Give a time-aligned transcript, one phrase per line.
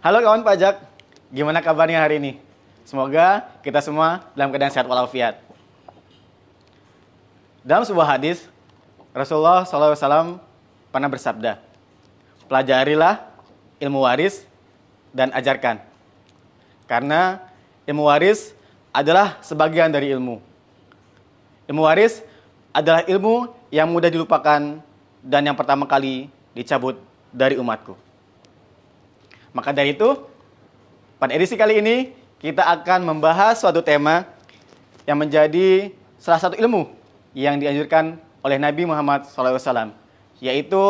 [0.00, 0.80] Halo kawan pajak,
[1.28, 2.40] gimana kabarnya hari ini?
[2.88, 5.36] Semoga kita semua dalam keadaan sehat walafiat.
[7.60, 8.48] Dalam sebuah hadis,
[9.12, 10.40] Rasulullah SAW
[10.88, 11.60] pernah bersabda,
[12.48, 13.28] pelajarilah
[13.76, 14.48] ilmu waris
[15.12, 15.84] dan ajarkan.
[16.88, 17.36] Karena
[17.84, 18.56] ilmu waris
[18.96, 20.40] adalah sebagian dari ilmu.
[21.68, 22.24] Ilmu waris
[22.72, 24.80] adalah ilmu yang mudah dilupakan
[25.20, 26.96] dan yang pertama kali dicabut
[27.36, 28.08] dari umatku.
[29.50, 30.08] Maka dari itu,
[31.18, 34.24] pada edisi kali ini kita akan membahas suatu tema
[35.04, 36.88] yang menjadi salah satu ilmu
[37.36, 39.92] yang dianjurkan oleh Nabi Muhammad SAW,
[40.40, 40.82] yaitu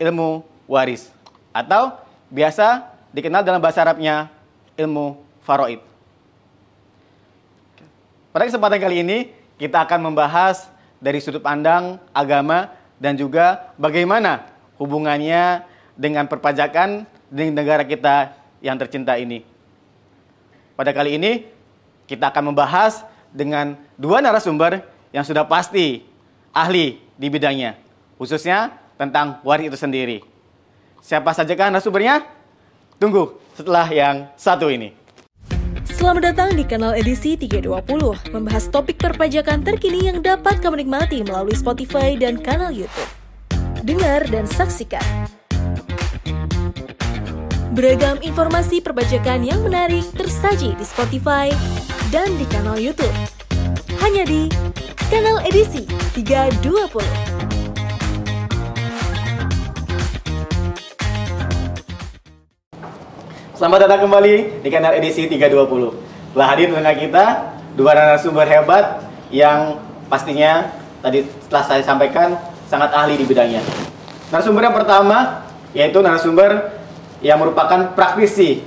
[0.00, 1.12] ilmu waris
[1.54, 1.94] atau
[2.32, 4.32] biasa dikenal dalam bahasa Arabnya
[4.74, 5.78] ilmu faraid.
[8.32, 9.18] Pada kesempatan kali ini
[9.60, 14.48] kita akan membahas dari sudut pandang agama dan juga bagaimana
[14.80, 19.40] hubungannya dengan perpajakan di negara kita yang tercinta ini.
[20.76, 21.48] Pada kali ini
[22.04, 24.84] kita akan membahas dengan dua narasumber
[25.16, 26.04] yang sudah pasti
[26.52, 27.80] ahli di bidangnya,
[28.20, 30.20] khususnya tentang waris itu sendiri.
[31.00, 32.20] Siapa saja kan narasumbernya?
[33.00, 34.92] Tunggu setelah yang satu ini.
[35.88, 41.54] Selamat datang di kanal edisi 320, membahas topik perpajakan terkini yang dapat kamu nikmati melalui
[41.54, 43.10] Spotify dan kanal YouTube.
[43.82, 45.41] Dengar dan saksikan.
[47.72, 51.48] Beragam informasi perpajakan yang menarik tersaji di Spotify
[52.12, 53.08] dan di kanal YouTube.
[53.96, 54.44] Hanya di
[55.08, 57.00] kanal edisi 320.
[63.56, 66.36] Selamat datang kembali di kanal edisi 320.
[66.36, 69.00] Telah hadir dengan kita dua narasumber hebat
[69.32, 69.80] yang
[70.12, 70.68] pastinya
[71.00, 72.36] tadi setelah saya sampaikan
[72.68, 73.64] sangat ahli di bidangnya.
[74.28, 76.81] Narasumber yang pertama yaitu narasumber
[77.22, 78.60] yang merupakan praktisi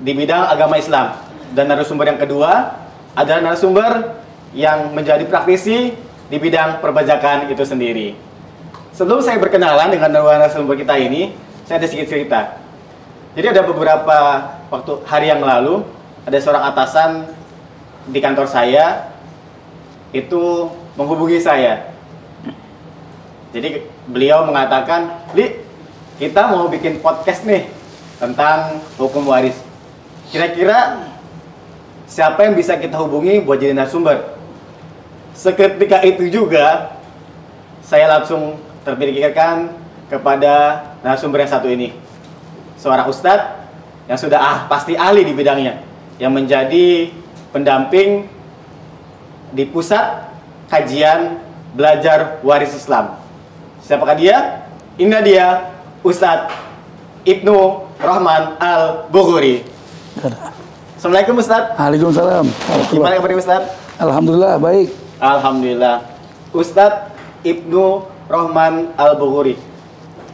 [0.00, 1.18] di bidang agama Islam.
[1.52, 2.78] Dan narasumber yang kedua
[3.18, 4.22] adalah narasumber
[4.54, 5.92] yang menjadi praktisi
[6.26, 8.14] di bidang perbajakan itu sendiri.
[8.94, 11.36] Sebelum saya berkenalan dengan narasumber kita ini,
[11.68, 12.40] saya ada sedikit cerita.
[13.36, 14.18] Jadi ada beberapa
[14.72, 15.84] waktu hari yang lalu
[16.24, 17.28] ada seorang atasan
[18.08, 19.12] di kantor saya
[20.14, 21.92] itu menghubungi saya.
[23.52, 25.65] Jadi beliau mengatakan, "Li,
[26.16, 27.68] kita mau bikin podcast nih
[28.16, 29.56] tentang hukum waris.
[30.32, 31.08] Kira-kira
[32.08, 34.36] siapa yang bisa kita hubungi buat jadi narasumber?"
[35.36, 36.96] Seketika itu juga
[37.84, 38.56] saya langsung
[38.88, 39.68] terpikirkan
[40.08, 41.92] kepada narasumber yang satu ini
[42.80, 43.52] seorang ustadz
[44.06, 45.82] yang sudah ah pasti ahli di bidangnya
[46.22, 47.10] yang menjadi
[47.50, 48.30] pendamping
[49.50, 50.30] di pusat
[50.70, 51.42] kajian
[51.74, 53.18] belajar waris Islam.
[53.82, 54.66] Siapakah dia?
[54.96, 55.75] Ini dia
[56.06, 56.54] Ustadz
[57.26, 59.66] Ibnu Rahman Al Bukhari.
[60.94, 61.74] Assalamualaikum Ustadz.
[61.74, 62.46] Waalaikumsalam.
[62.94, 63.74] Gimana kabarnya Ustadz?
[63.98, 64.94] Alhamdulillah baik.
[65.18, 66.06] Alhamdulillah.
[66.54, 67.10] Ustadz
[67.42, 69.58] Ibnu Rahman Al Bukhari.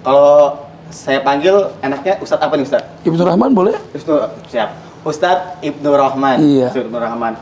[0.05, 0.61] Kalau
[0.93, 3.09] saya panggil enaknya Ustadz apa nih Ustadz?
[3.09, 3.73] Ibnu Rahman boleh?
[3.97, 4.77] Ibnu siap.
[5.09, 6.37] Ustadz Ibnu Rahman.
[6.37, 6.69] Iya.
[6.69, 7.41] Ibnu Rahman.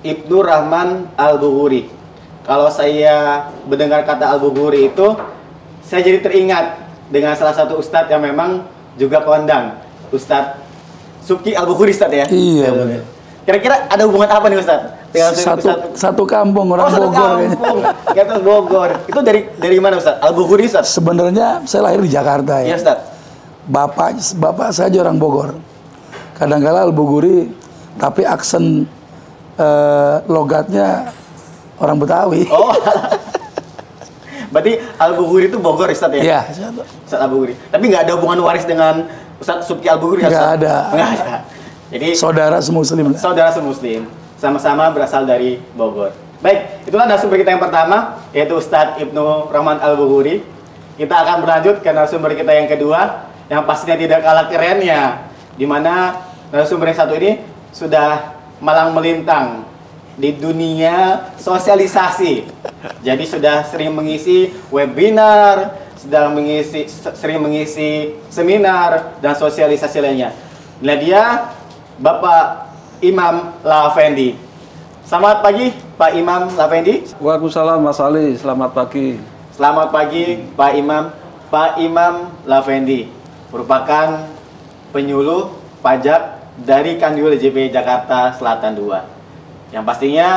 [0.00, 1.92] Ibnu Rahman Al Bukhari.
[2.48, 5.12] Kalau saya mendengar kata Al Bukhari itu,
[5.84, 9.76] saya jadi teringat dengan salah satu ustadz yang memang juga kondang,
[10.08, 10.58] Ustadz
[11.20, 12.26] Suki Al Bukhari Ustadz ya.
[12.26, 13.02] Iya, benar.
[13.46, 14.90] Kira-kira ada hubungan apa nih Ustadz?
[15.10, 17.78] Dengan Satu Ustadz- satu kampung orang Oh, satu Bogor kampung.
[18.10, 18.90] Kita Bogor.
[19.06, 20.18] Itu dari dari mana Ustadz?
[20.18, 20.90] Al Bukhari Ustadz?
[20.90, 22.76] Sebenarnya saya lahir di Jakarta Iya ya.
[22.76, 23.04] Ustadz.
[23.66, 25.50] Bapak bapak saya aja orang Bogor.
[26.36, 27.48] Kadang-kala Al-Buguri
[27.96, 28.84] tapi aksen
[29.56, 31.10] eh, logatnya
[31.78, 32.44] orang Betawi.
[32.50, 32.70] Oh.
[34.50, 36.22] Berarti Al Bukhari itu Bogor Ustadz ya?
[36.22, 36.40] Iya.
[37.06, 37.54] Ustadz Al Bukhari.
[37.70, 39.06] Tapi nggak ada hubungan waris dengan
[39.42, 40.74] Ustadz Subki Al Bukhari ya, Nggak ada.
[40.94, 41.34] Nggak ada.
[41.86, 43.14] Jadi Saudara semuslim.
[43.14, 46.10] saudara semuslim sama-sama berasal dari Bogor.
[46.44, 50.44] Baik, itulah narasumber kita yang pertama yaitu Ustadz Ibnu Rahman Al Bukhari.
[50.96, 56.20] Kita akan berlanjut ke narasumber kita yang kedua yang pastinya tidak kalah kerennya di mana
[56.50, 57.40] narasumber yang satu ini
[57.72, 59.64] sudah malang melintang
[60.16, 62.55] di dunia sosialisasi.
[63.00, 70.30] Jadi sudah sering mengisi webinar, sedang mengisi sering mengisi seminar dan sosialisasi lainnya.
[70.78, 71.50] Nah dia
[71.96, 74.36] Bapak Imam Lafendi.
[75.06, 77.06] Selamat pagi Pak Imam Lafendi.
[77.22, 79.16] Waalaikumsalam Mas Ali, selamat pagi.
[79.56, 81.04] Selamat pagi Pak Imam.
[81.46, 83.06] Pak Imam Lafendi
[83.54, 84.26] merupakan
[84.90, 89.72] penyuluh pajak dari Kanwil JP Jakarta Selatan 2.
[89.72, 90.28] Yang pastinya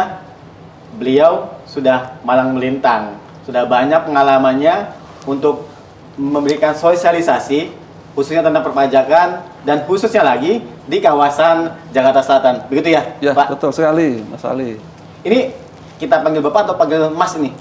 [0.96, 3.14] beliau sudah malang melintang,
[3.46, 4.90] sudah banyak pengalamannya
[5.30, 5.70] untuk
[6.18, 7.70] memberikan sosialisasi
[8.18, 12.66] khususnya tentang perpajakan dan khususnya lagi di kawasan Jakarta Selatan.
[12.68, 13.54] Begitu ya, Ya, Pak?
[13.56, 14.82] betul sekali, Mas Ali.
[15.22, 15.54] Ini
[16.02, 17.54] kita panggil Bapak atau panggil Mas ini?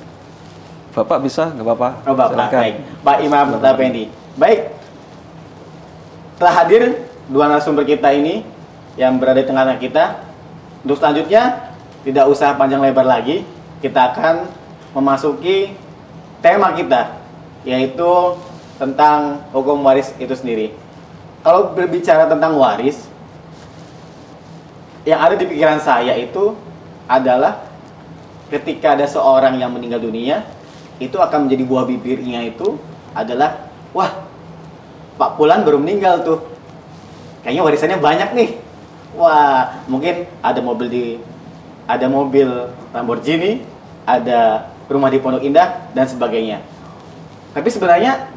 [0.97, 1.89] Bapak bisa, nggak apa-apa.
[2.11, 2.35] Oh, Bapak.
[2.35, 2.59] Silakan.
[2.59, 2.75] Baik.
[3.05, 4.05] Pak Imam Tapendi.
[4.35, 4.61] Baik.
[6.41, 6.83] Telah hadir
[7.29, 8.43] dua narasumber kita ini
[8.97, 10.05] yang berada di tengah-tengah kita.
[10.83, 11.71] Untuk selanjutnya,
[12.03, 13.47] tidak usah panjang lebar lagi.
[13.79, 14.51] Kita akan
[14.95, 15.75] memasuki
[16.43, 17.19] tema kita,
[17.63, 18.35] yaitu
[18.79, 20.75] tentang hukum waris itu sendiri.
[21.43, 23.07] Kalau berbicara tentang waris,
[25.07, 26.55] yang ada di pikiran saya itu
[27.07, 27.65] adalah
[28.51, 30.43] ketika ada seorang yang meninggal dunia,
[30.99, 32.77] itu akan menjadi buah bibirnya itu
[33.15, 34.27] adalah, wah,
[35.19, 36.39] Pak Pulan baru meninggal tuh.
[37.43, 38.51] Kayaknya warisannya banyak nih.
[39.19, 41.05] Wah, mungkin ada mobil di
[41.89, 43.65] ada mobil Lamborghini,
[44.05, 46.61] ada rumah di Pondok Indah dan sebagainya.
[47.57, 48.29] Tapi sebenarnya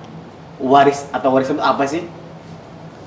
[0.56, 2.08] waris atau warisan itu apa sih?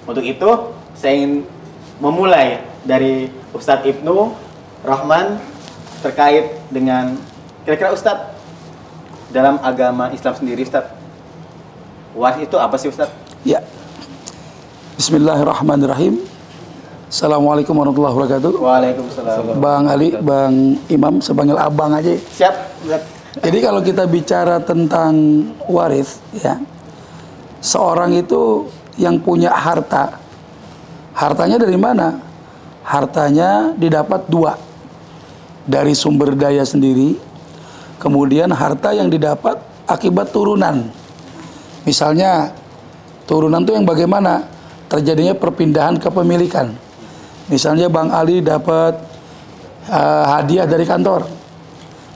[0.04, 0.48] Untuk itu
[0.92, 1.48] saya ingin
[1.96, 4.36] memulai dari Ustadz Ibnu
[4.84, 5.40] Rahman
[6.04, 7.16] terkait dengan
[7.64, 8.36] kira-kira Ustadz
[9.32, 10.92] dalam agama Islam sendiri Ustadz
[12.12, 13.16] waris itu apa sih Ustadz?
[13.48, 13.64] Ya.
[15.00, 16.20] Bismillahirrahmanirrahim.
[17.14, 18.52] Assalamualaikum warahmatullahi wabarakatuh.
[18.58, 19.62] Waalaikumsalam.
[19.62, 22.10] Bang Ali, Bang Imam, saya panggil abang aja.
[22.10, 22.54] Siap.
[23.38, 25.14] Jadi kalau kita bicara tentang
[25.70, 26.58] waris, ya,
[27.62, 28.66] seorang itu
[28.98, 30.18] yang punya harta,
[31.14, 32.18] hartanya dari mana?
[32.82, 34.58] Hartanya didapat dua,
[35.70, 37.14] dari sumber daya sendiri,
[38.02, 40.90] kemudian harta yang didapat akibat turunan.
[41.86, 42.50] Misalnya,
[43.30, 44.50] turunan itu yang bagaimana?
[44.90, 46.82] Terjadinya perpindahan kepemilikan.
[47.48, 48.96] Misalnya Bang Ali dapat
[49.88, 51.28] eh, hadiah dari kantor,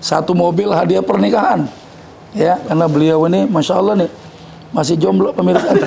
[0.01, 1.69] satu mobil hadiah pernikahan.
[2.37, 4.11] Ya karena beliau ini masya Allah nih
[4.73, 5.73] masih jomblo pemirsa.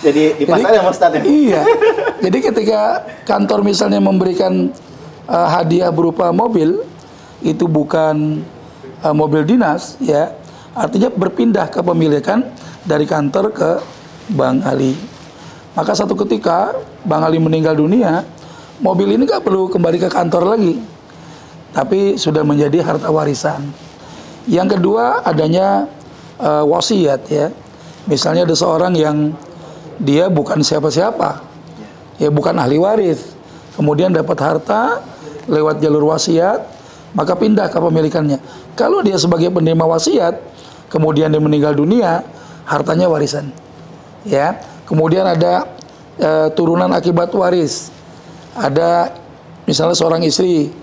[0.00, 1.22] Jadi di pasar ya Ustadz ya?
[1.28, 1.62] iya.
[2.24, 4.72] Jadi ketika kantor misalnya memberikan
[5.28, 6.80] uh, hadiah berupa mobil
[7.44, 8.40] itu bukan
[9.04, 10.32] uh, mobil dinas ya.
[10.72, 12.46] Artinya berpindah kepemilikan
[12.86, 13.70] dari kantor ke
[14.32, 14.94] Bang Ali
[15.74, 16.74] maka satu ketika
[17.06, 18.26] Bang Ali meninggal dunia
[18.82, 20.80] mobil ini nggak perlu kembali ke kantor lagi
[21.70, 23.62] tapi sudah menjadi harta warisan.
[24.50, 25.86] Yang kedua adanya
[26.40, 27.46] eh, wasiat ya.
[28.10, 29.36] Misalnya ada seorang yang
[30.00, 31.44] dia bukan siapa-siapa,
[32.16, 33.36] ya bukan ahli waris,
[33.76, 35.04] kemudian dapat harta
[35.44, 36.64] lewat jalur wasiat,
[37.12, 38.40] maka pindah kepemilikannya.
[38.72, 40.40] Kalau dia sebagai penerima wasiat,
[40.88, 42.24] kemudian dia meninggal dunia,
[42.64, 43.52] hartanya warisan.
[44.24, 44.56] Ya,
[44.90, 45.70] kemudian ada
[46.18, 47.94] eh, turunan akibat waris.
[48.58, 49.14] Ada
[49.62, 50.74] misalnya seorang istri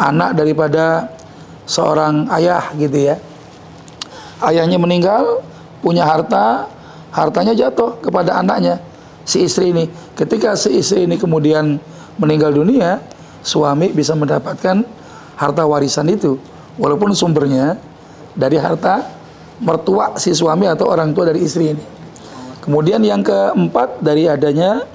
[0.00, 1.12] anak daripada
[1.68, 3.20] seorang ayah gitu ya.
[4.40, 5.44] Ayahnya meninggal,
[5.84, 6.64] punya harta,
[7.12, 8.80] hartanya jatuh kepada anaknya
[9.28, 9.84] si istri ini.
[10.16, 11.76] Ketika si istri ini kemudian
[12.16, 13.04] meninggal dunia,
[13.44, 14.80] suami bisa mendapatkan
[15.36, 16.40] harta warisan itu
[16.80, 17.76] walaupun sumbernya
[18.32, 19.04] dari harta
[19.60, 21.99] mertua si suami atau orang tua dari istri ini.
[22.70, 24.86] Kemudian yang keempat dari adanya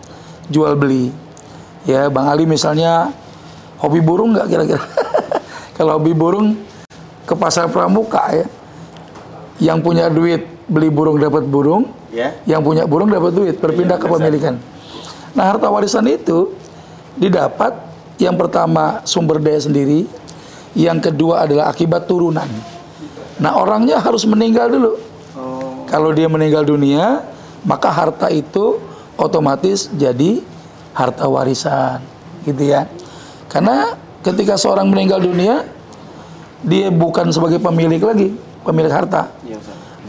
[0.47, 1.11] jual beli.
[1.83, 3.11] Ya, Bang Ali misalnya
[3.83, 4.79] hobi burung nggak kira-kira?
[5.75, 6.55] Kalau hobi burung
[7.27, 8.47] ke pasar pramuka ya,
[9.59, 12.31] yang punya duit beli burung dapat burung, Ya.
[12.47, 14.55] yang punya burung dapat duit, berpindah kepemilikan.
[15.35, 16.55] Nah harta warisan itu
[17.19, 17.75] didapat
[18.23, 20.07] yang pertama sumber daya sendiri,
[20.79, 22.47] yang kedua adalah akibat turunan.
[23.35, 24.95] Nah orangnya harus meninggal dulu.
[25.91, 27.34] Kalau dia meninggal dunia,
[27.65, 28.79] maka harta itu
[29.17, 30.39] otomatis jadi
[30.95, 31.99] harta warisan,
[32.45, 32.87] gitu ya.
[33.51, 35.67] Karena ketika seorang meninggal dunia,
[36.63, 38.29] dia bukan sebagai pemilik lagi,
[38.63, 39.27] pemilik harta.
[39.43, 39.59] Iya.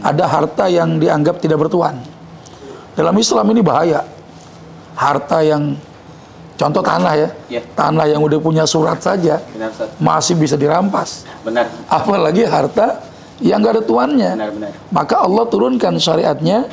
[0.05, 1.99] Ada harta yang dianggap tidak bertuan.
[2.93, 4.01] Dalam Islam ini bahaya.
[4.97, 5.77] Harta yang
[6.57, 7.61] contoh tanah ya, Iya.
[7.77, 9.69] tanah yang udah punya surat saja Benar
[10.01, 11.21] masih bisa dirampas.
[11.45, 11.69] Benar.
[11.85, 13.05] Apalagi harta
[13.37, 14.31] yang gak ada tuannya.
[14.33, 14.71] Benar, benar.
[14.89, 16.65] Maka Allah turunkan syariatnya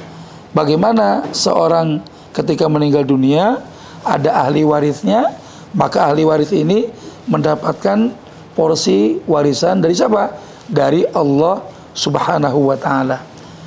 [0.55, 2.01] bagaimana seorang
[2.33, 3.61] ketika meninggal dunia
[4.07, 5.35] ada ahli warisnya,
[5.75, 6.89] maka ahli waris ini
[7.29, 8.15] mendapatkan
[8.55, 10.33] porsi warisan dari siapa?
[10.71, 11.61] Dari Allah
[11.93, 13.21] Subhanahu wa taala.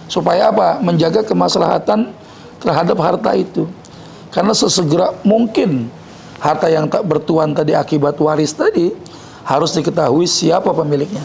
[0.07, 0.79] Supaya apa?
[0.79, 2.15] Menjaga kemaslahatan
[2.63, 3.67] terhadap harta itu.
[4.31, 5.91] Karena sesegera mungkin
[6.39, 8.93] harta yang tak bertuan tadi akibat waris tadi
[9.43, 11.23] harus diketahui siapa pemiliknya.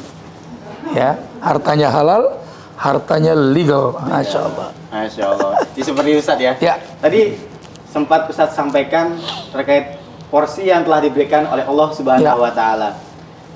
[0.93, 2.42] Ya, hartanya halal,
[2.83, 3.95] hartanya legal.
[4.03, 4.69] Masya Allah.
[4.91, 5.53] Masya Allah.
[5.71, 6.53] Jadi seperti Ustadz ya.
[6.59, 6.75] Ya.
[6.99, 7.39] Tadi
[7.87, 9.15] sempat Ustadz sampaikan
[9.55, 12.35] terkait porsi yang telah diberikan oleh Allah Subhanahu Ya.
[12.35, 12.99] wa taala.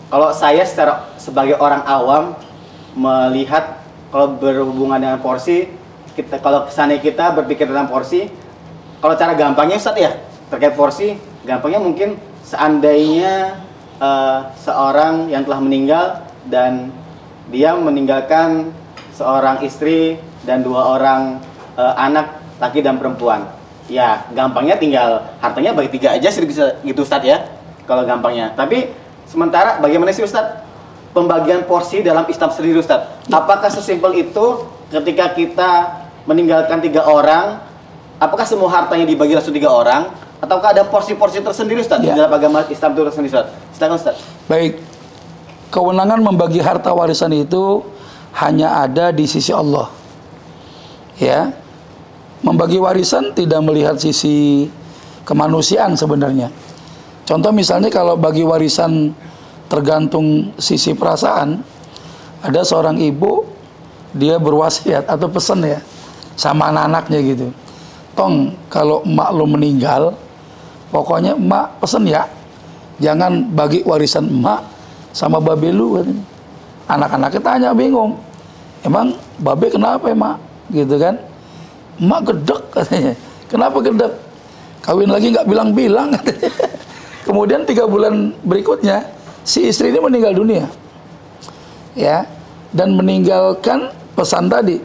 [0.07, 2.39] Kalau saya secara sebagai orang awam
[2.95, 3.83] melihat
[4.15, 5.67] kalau berhubungan dengan porsi
[6.15, 8.31] kita kalau kesannya kita berpikir tentang porsi,
[9.05, 10.17] kalau cara gampangnya Ustaz ya
[10.49, 13.59] terkait porsi, gampangnya mungkin seandainya
[14.01, 16.05] eh, seorang yang telah meninggal
[16.49, 16.89] dan
[17.53, 18.73] dia meninggalkan
[19.17, 21.41] seorang istri dan dua orang
[21.75, 23.49] eh, anak laki dan perempuan.
[23.87, 27.49] Ya, gampangnya tinggal hartanya bagi tiga aja sih bisa gitu Ustaz ya.
[27.87, 28.53] Kalau gampangnya.
[28.53, 28.91] Tapi
[29.25, 30.61] sementara bagaimana sih Ustaz
[31.15, 33.07] pembagian porsi dalam Islam sendiri Ustaz?
[33.31, 35.71] Apakah sesimpel itu ketika kita
[36.27, 37.63] meninggalkan tiga orang,
[38.19, 40.11] apakah semua hartanya dibagi langsung tiga orang?
[40.37, 42.19] Ataukah ada porsi-porsi tersendiri Ustaz di Ya.
[42.19, 43.47] dalam agama Islam itu tersendiri Ustaz?
[43.73, 44.17] Silakan Ustaz.
[44.51, 44.83] Baik,
[45.71, 47.87] kewenangan membagi harta warisan itu
[48.37, 49.89] hanya ada di sisi Allah.
[51.17, 51.49] Ya,
[52.45, 54.69] membagi warisan tidak melihat sisi
[55.25, 56.53] kemanusiaan sebenarnya.
[57.25, 59.17] Contoh misalnya kalau bagi warisan
[59.67, 61.59] tergantung sisi perasaan,
[62.45, 63.49] ada seorang ibu
[64.15, 65.81] dia berwasiat atau pesan ya
[66.37, 67.49] sama anak-anaknya gitu.
[68.15, 70.13] Tong kalau emak lo meninggal,
[70.93, 72.29] pokoknya emak pesen ya
[73.01, 74.61] jangan bagi warisan emak
[75.17, 76.36] sama babe lu katanya.
[76.87, 78.15] Anak-anaknya tanya bingung.
[78.87, 80.39] Emang babe kenapa emak?
[80.71, 81.19] Gitu kan.
[81.99, 83.15] Emak gedek katanya.
[83.51, 84.13] Kenapa gedek?
[84.87, 86.15] Kawin lagi nggak bilang-bilang.
[87.27, 89.03] Kemudian tiga bulan berikutnya
[89.43, 90.71] si istri ini meninggal dunia.
[91.99, 92.23] Ya.
[92.71, 94.79] Dan meninggalkan pesan tadi.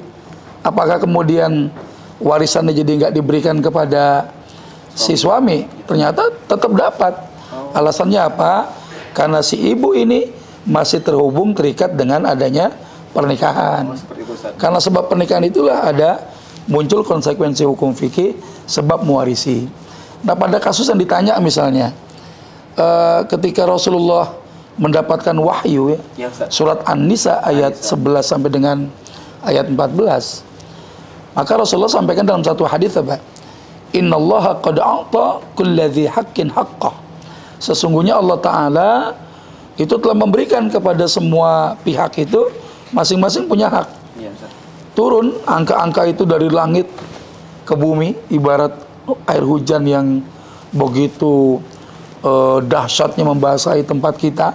[0.62, 1.74] Apakah kemudian
[2.22, 4.30] warisannya jadi nggak diberikan kepada
[4.94, 5.66] si suami?
[5.90, 7.14] Ternyata tetap dapat.
[7.76, 8.72] Alasannya apa?
[9.12, 12.74] Karena si ibu ini masih terhubung terikat dengan adanya
[13.12, 13.92] pernikahan.
[13.92, 13.98] Oh.
[14.58, 16.22] Karena sebab pernikahan itulah ada
[16.70, 18.38] muncul konsekuensi hukum fikih
[18.70, 19.66] sebab mewarisi.
[20.22, 21.90] Nah pada kasus yang ditanya misalnya,
[22.78, 24.30] eh, ketika Rasulullah
[24.80, 28.88] mendapatkan wahyu ya, Ya surat An-Nisa ayat 11 sampai dengan
[29.44, 30.46] ayat 14.
[31.32, 33.20] Maka Rasulullah sampaikan dalam satu hadis apa?
[33.92, 36.96] Innallaha qad a'ta kulladzi haqqin haqqah.
[37.60, 38.90] Sesungguhnya Allah taala
[39.80, 42.52] itu telah memberikan kepada semua pihak itu
[42.92, 43.88] masing-masing punya hak.
[44.20, 44.32] Iya.
[44.92, 46.88] Turun angka-angka itu dari langit
[47.64, 48.76] ke bumi ibarat
[49.32, 50.08] air hujan yang
[50.76, 51.64] begitu
[52.24, 54.48] eh, dahsyatnya membasahi tempat kita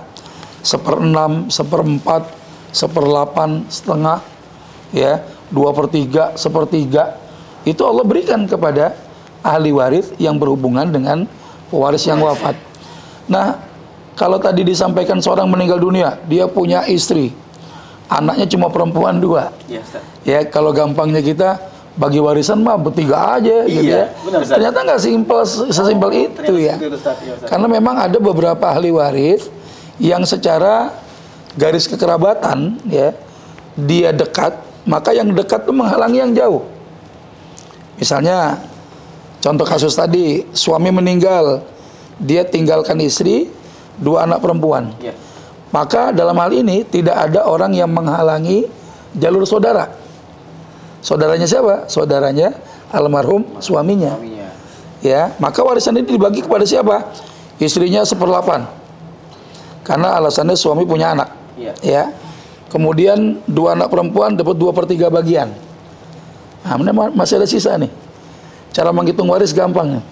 [0.66, 2.26] seperenam, seperempat,
[2.75, 4.18] seperdelapan, setengah,
[4.90, 5.23] ya
[5.54, 7.14] dua per tiga, sepertiga
[7.62, 8.99] itu Allah berikan kepada
[9.46, 11.30] ahli waris yang berhubungan dengan
[11.70, 12.58] pewaris yang wafat.
[13.30, 13.62] Nah,
[14.16, 17.37] kalau tadi disampaikan seorang meninggal dunia, dia punya istri,
[18.08, 20.00] anaknya cuma perempuan dua, Ustaz.
[20.25, 21.61] ya kalau gampangnya kita
[21.96, 24.25] bagi warisan mah bertiga aja gitu Iya, ya.
[24.25, 24.56] benar, Ustaz.
[24.61, 25.40] Ternyata nggak simpel
[25.73, 26.75] sesimpel itu ternyata ya.
[26.76, 27.16] itu, Ustaz.
[27.20, 27.49] Ustaz.
[27.49, 29.49] Karena memang ada beberapa ahli waris
[29.96, 30.92] yang secara
[31.56, 33.16] garis kekerabatan ya
[33.76, 36.64] dia dekat, maka yang dekat itu menghalangi yang jauh.
[37.96, 38.61] Misalnya
[39.40, 41.64] contoh kasus tadi, suami meninggal,
[42.20, 43.49] dia tinggalkan istri,
[44.00, 44.92] dua anak perempuan.
[45.00, 45.14] Iya.
[45.74, 48.64] Maka dalam hal ini tidak ada orang yang menghalangi
[49.16, 49.92] jalur saudara.
[51.02, 51.90] Saudaranya siapa?
[51.90, 52.54] Saudaranya
[52.90, 54.16] almarhum suaminya.
[54.16, 54.48] Suaminya.
[55.04, 57.12] Ya, maka warisan ini dibagi kepada siapa?
[57.60, 58.66] Istrinya seperlapan.
[59.86, 61.28] Karena alasannya suami punya anak.
[61.54, 61.72] Iya.
[61.84, 62.04] Ya.
[62.66, 65.54] Kemudian dua anak perempuan dapat dua per tiga bagian.
[66.66, 66.74] Nah,
[67.14, 67.88] masih ada sisa nih.
[68.74, 70.02] Cara menghitung waris gampang.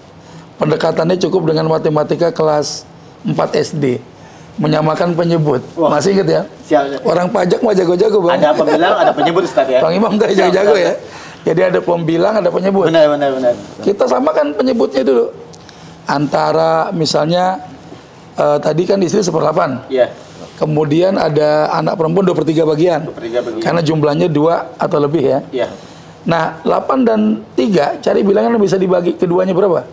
[0.55, 2.87] Pendekatannya cukup dengan matematika kelas
[3.25, 3.99] 4 SD.
[4.55, 5.59] Menyamakan penyebut.
[5.75, 5.99] Wah.
[5.99, 6.41] Masih ingat ya?
[6.63, 7.03] Siap.
[7.03, 8.39] Orang pajak mah jago-jago, Bang.
[8.39, 9.83] Ada pembilang, ada penyebut Ustaz ya.
[9.83, 10.93] Bang Imam Siap, jago-jago ya.
[11.45, 12.87] Jadi ada pembilang, ada penyebut.
[12.87, 13.53] Benar, benar, benar.
[13.83, 15.25] Kita samakan penyebutnya dulu.
[16.07, 17.59] Antara misalnya
[18.39, 19.83] eh, tadi kan istri seperlapan.
[19.91, 20.07] Iya.
[20.55, 23.03] Kemudian ada anak perempuan dua per tiga bagian.
[23.03, 23.59] Dua per tiga bagian.
[23.59, 25.39] Karena jumlahnya dua atau lebih ya.
[25.51, 25.67] Iya.
[26.25, 29.85] Nah, 8 dan 3 cari bilangan yang bisa dibagi keduanya berapa?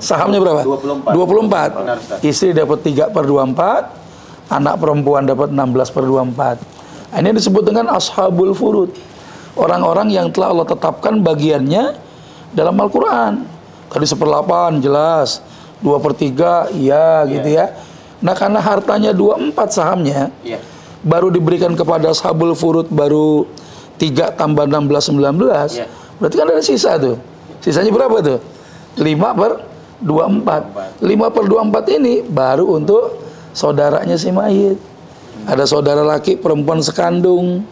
[0.00, 0.62] Sahamnya berapa?
[0.64, 1.12] 24.
[1.12, 1.80] 24.
[1.80, 2.18] Benar, Ustaz.
[2.20, 6.58] Istri dapat 3 per 24, anak perempuan dapat 16 per 24.
[7.12, 8.90] Nah, Ini disebut dengan ashabul furud.
[9.54, 11.94] Orang-orang yang telah Allah tetapkan bagiannya
[12.50, 13.46] dalam Al-Quran.
[13.86, 15.38] Tadi seperlapan jelas,
[15.78, 17.70] 2 per 3 iya gitu ya.
[18.18, 20.58] Nah karena hartanya 24 sahamnya, Iya.
[21.04, 23.44] baru diberikan kepada ashabul furud baru
[24.00, 25.86] 3 tambah 16 19 Iya.
[26.18, 27.14] berarti kan ada sisa tuh
[27.60, 28.38] sisanya berapa tuh
[28.96, 29.52] 5 per
[30.02, 33.22] 24 5 per 24 ini baru untuk
[33.54, 34.78] saudaranya si mayit.
[35.44, 37.62] Ada saudara laki perempuan sekandung.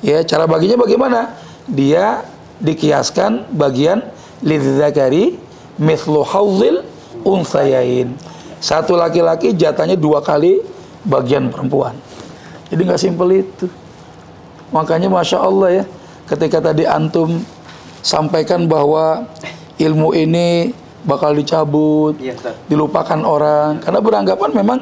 [0.00, 1.34] Ya cara baginya bagaimana?
[1.66, 2.22] Dia
[2.62, 4.00] dikiaskan bagian
[4.40, 5.36] lidzakari
[5.76, 6.86] mithlu haudzil
[7.26, 8.14] unsayain
[8.60, 10.64] satu laki-laki jatahnya dua kali
[11.04, 11.92] bagian perempuan.
[12.72, 13.68] Jadi nggak simpel itu.
[14.74, 15.84] Makanya Masya Allah ya,
[16.26, 17.44] ketika tadi antum
[18.02, 19.28] sampaikan bahwa
[19.78, 20.74] ilmu ini
[21.06, 22.58] bakal dicabut, Ustaz.
[22.66, 24.78] dilupakan orang karena beranggapan memang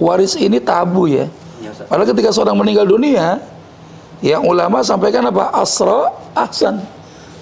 [0.00, 1.28] waris ini tabu ya.
[1.60, 1.86] Ustaz.
[1.86, 3.38] Padahal ketika seorang meninggal dunia,
[4.24, 5.52] yang ulama sampaikan apa?
[5.52, 6.80] Asra ahsan.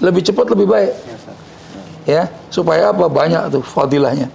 [0.02, 0.92] Lebih cepat lebih baik.
[0.92, 1.36] Iya, Ustaz.
[2.04, 3.06] Ya, supaya apa?
[3.06, 4.26] Banyak tuh fadilahnya.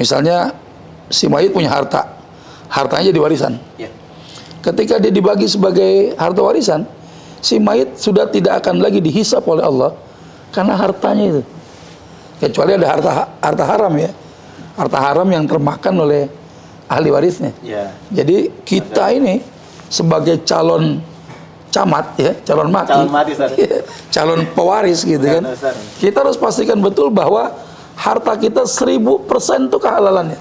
[0.00, 0.56] Misalnya
[1.12, 2.08] si mayit punya harta.
[2.70, 3.60] Hartanya jadi warisan.
[3.76, 3.90] Iya.
[4.64, 6.86] Ketika dia dibagi sebagai harta warisan,
[7.44, 9.92] si mayit sudah tidak akan lagi dihisap oleh Allah
[10.54, 11.42] karena hartanya itu.
[12.40, 14.10] Kecuali ada harta harta haram ya.
[14.74, 16.22] Harta haram yang termakan oleh
[16.90, 17.52] ahli warisnya.
[17.60, 17.92] Iya.
[18.10, 19.44] Jadi kita ini
[19.86, 20.98] sebagai calon
[21.70, 22.90] camat ya, calon mati.
[22.90, 23.50] Calon mati, Ustaz.
[24.10, 25.42] calon pewaris gitu kan.
[25.46, 25.74] Benar, Ustaz.
[26.02, 27.54] Kita harus pastikan betul bahwa
[27.94, 30.40] harta kita 1000% itu kehalalannya.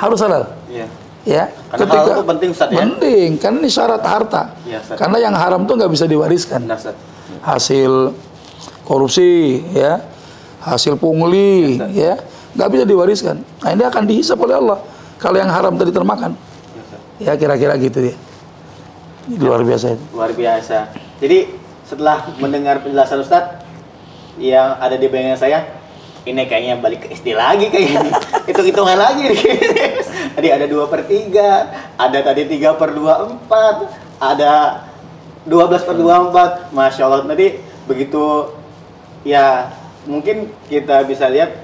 [0.00, 0.48] Harus halal.
[0.72, 0.88] Iya.
[1.20, 2.80] Ya, Karena halal itu penting, Ustaz, ya?
[2.80, 4.56] Penting, karena ini syarat harta.
[4.64, 4.96] Iya, Ustaz.
[4.96, 6.64] Karena yang haram tuh nggak bisa diwariskan.
[6.64, 6.96] Benar, Ustaz.
[7.44, 8.16] Hasil
[8.88, 10.00] korupsi, ya,
[10.60, 12.20] hasil pungli, ya,
[12.56, 13.36] nggak bisa diwariskan.
[13.64, 14.78] Nah ini akan dihisap oleh Allah.
[15.20, 16.32] Kalau yang haram tadi termakan,
[17.20, 18.16] ya kira-kira gitu ya.
[19.36, 20.04] Luar biasa itu.
[20.16, 20.90] Luar biasa.
[21.20, 21.38] Jadi
[21.84, 23.60] setelah mendengar penjelasan Ustadz
[24.40, 25.58] yang ada di bayangan saya,
[26.24, 28.16] ini kayaknya balik ke SD lagi kayaknya.
[28.48, 29.40] Hitung-hitungan lagi nih.
[30.36, 34.52] Tadi ada 2 per 3, ada tadi 3 per 24, ada
[35.44, 36.72] 12 per 24.
[36.72, 38.54] Masya Allah, tadi begitu
[39.26, 39.68] ya
[40.10, 41.54] mungkin kita bisa lihat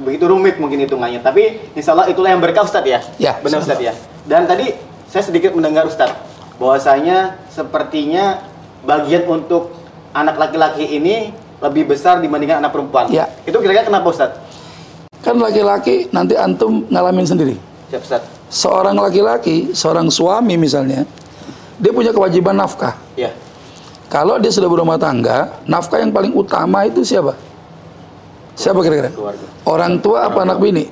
[0.00, 1.20] begitu rumit mungkin hitungannya.
[1.20, 3.00] Tapi insya Allah itulah yang berkah Ustadz ya?
[3.20, 3.92] Ya, Benar Ustadz ya?
[4.24, 4.72] Dan tadi
[5.06, 6.16] saya sedikit mendengar Ustadz
[6.56, 8.40] bahwasanya sepertinya
[8.82, 9.76] bagian untuk
[10.16, 13.12] anak laki-laki ini lebih besar dibandingkan anak perempuan.
[13.12, 13.28] Ya.
[13.44, 14.40] Itu kira-kira kenapa Ustadz?
[15.20, 17.54] Kan laki-laki nanti antum ngalamin sendiri.
[17.92, 18.32] Siap Ustadz.
[18.50, 21.02] Seorang laki-laki, seorang suami misalnya,
[21.78, 22.94] dia punya kewajiban nafkah.
[23.18, 23.34] Ya.
[24.06, 27.34] Kalau dia sudah berumah tangga, nafkah yang paling utama itu siapa?
[28.54, 29.10] Siapa kira-kira?
[29.66, 30.86] Orang tua apa anak bini?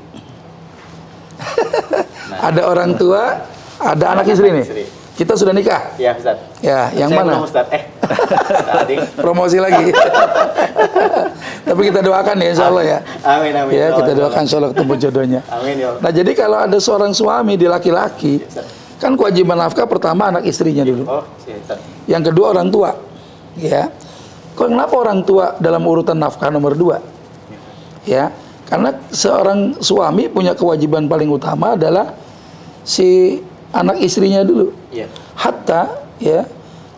[2.48, 3.46] ada orang tua,
[3.78, 4.66] ada anak istri nih.
[5.12, 5.92] Kita sudah nikah.
[6.00, 6.64] Ya Ustadz.
[6.64, 7.32] Ya, yang Saya mana?
[7.36, 7.76] belum, Ustadz.
[7.76, 7.82] Eh.
[9.24, 9.92] Promosi lagi.
[11.68, 12.98] Tapi kita doakan ya insya Allah ya.
[13.20, 13.72] Amin amin.
[13.76, 15.40] Ya, kita doakan insya Allah ketemu jodohnya.
[15.52, 16.00] Amin ya Allah.
[16.00, 18.40] Nah jadi kalau ada seorang suami di laki-laki,
[18.96, 21.04] kan kewajiban nafkah pertama anak istrinya dulu.
[21.04, 21.24] Oh.
[22.08, 22.90] Yang kedua orang tua,
[23.60, 23.92] ya.
[24.56, 27.11] Kok kenapa orang tua dalam urutan nafkah nomor dua?
[28.02, 28.34] Ya,
[28.72, 32.16] karena seorang suami punya kewajiban paling utama adalah
[32.82, 33.38] si
[33.68, 34.72] anak istrinya dulu.
[34.88, 35.12] Iya.
[35.36, 36.48] Hatta ya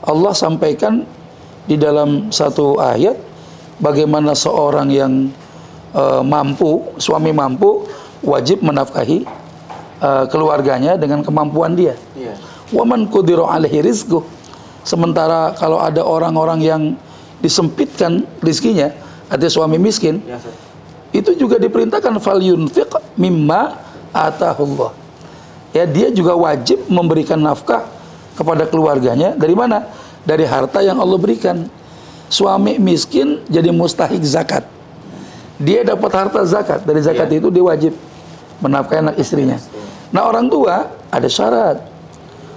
[0.05, 1.03] Allah sampaikan
[1.65, 3.17] di dalam satu ayat
[3.83, 5.13] bagaimana seorang yang
[5.97, 7.83] eh, mampu, suami mampu
[8.23, 9.25] wajib menafkahi
[9.99, 11.99] eh, keluarganya dengan kemampuan dia.
[12.15, 12.37] Iya.
[12.71, 14.23] Waman qudira alaihi rizquh.
[14.85, 16.83] Sementara kalau ada orang-orang yang
[17.41, 18.93] disempitkan rizkinya,
[19.33, 20.37] ada suami miskin, Ya.
[21.15, 23.79] Itu juga diperintahkan fal yunfiq mimma
[24.11, 24.91] atahullah.
[25.71, 27.87] Ya, dia juga wajib memberikan nafkah
[28.35, 29.87] kepada keluarganya dari mana?
[30.27, 31.71] Dari harta yang Allah berikan.
[32.27, 34.67] Suami miskin jadi mustahik zakat.
[35.61, 36.83] Dia dapat harta zakat.
[36.83, 37.39] Dari zakat Iya.
[37.39, 37.93] itu dia wajib
[38.59, 39.59] menafkahi anak istrinya.
[40.11, 41.79] Nah, orang tua ada syarat.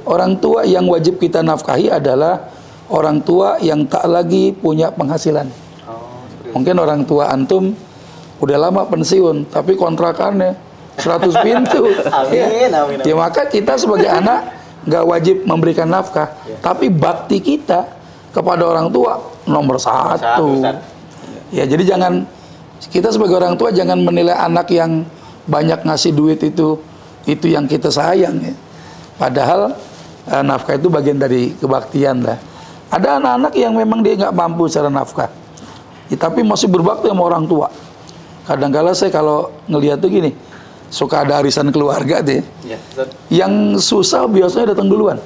[0.08, 2.50] Orang tua yang wajib kita nafkahi adalah
[2.90, 5.46] orang tua yang tak lagi punya penghasilan.
[5.86, 6.26] Oh.
[6.58, 7.76] Mungkin orang tua antum
[8.38, 10.54] udah lama pensiun, tapi kontrakannya
[10.98, 11.90] 100 pintu.
[12.10, 12.46] Amin, Ya.
[12.48, 12.98] amin, amin.
[13.06, 14.54] Ya maka kita sebagai anak
[14.88, 16.58] nggak wajib memberikan nafkah, Ya.
[16.62, 17.86] tapi bakti kita
[18.32, 19.18] kepada orang tua
[19.50, 20.62] nomor Satu.
[21.50, 22.28] Ya jadi jangan
[22.92, 25.02] kita sebagai orang tua jangan menilai anak yang
[25.48, 26.78] banyak ngasih duit itu
[27.26, 28.54] itu yang kita sayang ya.
[29.18, 29.74] Padahal
[30.28, 32.38] eh, nafkah itu bagian dari kebaktian lah.
[32.88, 35.28] Ada anak-anak yang memang dia nggak mampu secara nafkah,
[36.08, 37.68] Ya, tapi masih berbakti sama orang tua.
[38.48, 40.32] Kadang-kala saya kalau ngelihat tuh gini,
[40.88, 42.40] suka ada arisan keluarga deh.
[42.64, 43.16] Iya, Ustadz.
[43.28, 45.20] Yang susah biasanya datang duluan.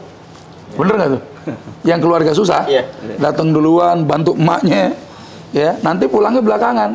[0.73, 1.21] Bener nggak tuh?
[1.89, 2.83] Yang keluarga susah, Iya.
[3.21, 4.93] datang duluan, bantu emaknya,
[5.53, 5.77] ya.
[5.85, 6.91] Nanti pulangnya belakangan.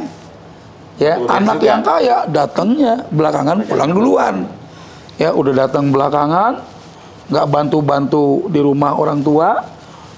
[0.96, 1.68] Ya, anak juga.
[1.68, 4.34] yang kaya datangnya belakangan, pulang duluan.
[5.20, 6.64] Ya, udah datang belakangan,
[7.28, 9.60] nggak bantu-bantu di rumah orang tua,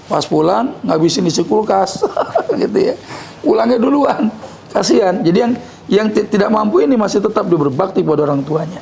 [0.07, 1.99] pas pulang ngabisin isi kulkas,
[2.63, 2.95] gitu ya.
[3.43, 4.31] Pulangnya duluan,
[4.71, 5.19] kasihan.
[5.19, 5.53] Jadi yang
[5.89, 8.79] yang ti- tidak mampu ini masih tetap dia berbakti pada orang tuanya.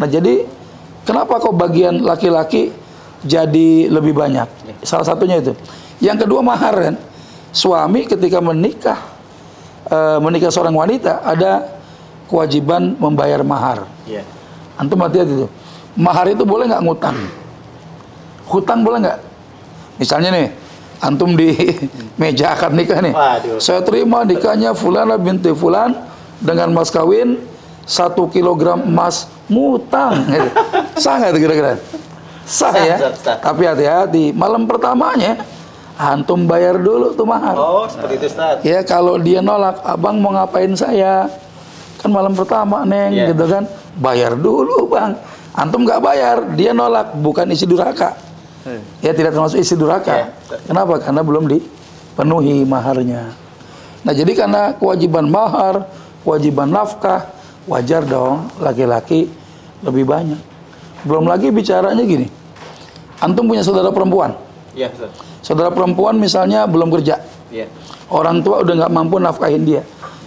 [0.00, 0.48] Nah jadi
[1.04, 2.72] kenapa kok bagian laki-laki
[3.20, 4.48] jadi lebih banyak?
[4.80, 5.52] Salah satunya itu.
[6.00, 6.96] Yang kedua mahar kan.
[7.52, 8.96] Suami ketika menikah
[9.84, 11.76] eh, menikah seorang wanita ada
[12.30, 13.84] kewajiban membayar mahar.
[14.08, 14.24] Iya.
[14.80, 15.46] Antum hati-hati itu.
[15.98, 17.18] Mahar itu boleh nggak ngutang?
[18.48, 19.18] Hutang boleh nggak?
[20.00, 20.48] Misalnya nih,
[21.04, 21.52] Antum di
[22.20, 23.12] meja akad nikah nih.
[23.12, 23.58] Waduh.
[23.60, 26.09] Saya terima nikahnya Fulana binti Fulan
[26.40, 27.36] dengan mas kawin
[27.84, 30.24] satu kilogram emas mutang.
[30.32, 30.48] Gitu.
[30.96, 31.72] Sah nggak itu kira-kira?
[32.44, 32.96] Sah, Sah, ya.
[32.98, 33.36] sah, sah.
[33.38, 35.38] Tapi hati-hati, malam pertamanya
[35.94, 37.52] antum bayar dulu tuh mahar.
[37.54, 38.64] Oh, seperti itu Ustaz.
[38.64, 41.28] Ya kalau dia nolak, abang mau ngapain saya?
[42.00, 43.36] Kan malam pertama neng, Iya.
[43.36, 43.68] gitu kan?
[44.00, 45.12] Bayar dulu bang.
[45.52, 48.16] Antum nggak bayar, dia nolak, bukan isi durhaka.
[48.64, 50.32] Eh, Ya tidak termasuk isi durhaka.
[50.48, 50.56] Iya.
[50.64, 50.96] Kenapa?
[50.96, 53.36] Karena belum dipenuhi maharnya.
[54.00, 55.84] Nah jadi karena kewajiban mahar,
[56.24, 57.28] kewajiban nafkah,
[57.68, 59.28] wajar dong laki-laki
[59.80, 60.40] lebih banyak.
[61.04, 62.28] Belum lagi bicaranya gini,
[63.24, 64.36] antum punya saudara perempuan,
[64.76, 64.92] Iya,
[65.40, 67.16] saudara perempuan misalnya belum kerja,
[67.48, 67.66] Iya.
[68.12, 69.82] orang tua udah nggak mampu nafkahin dia,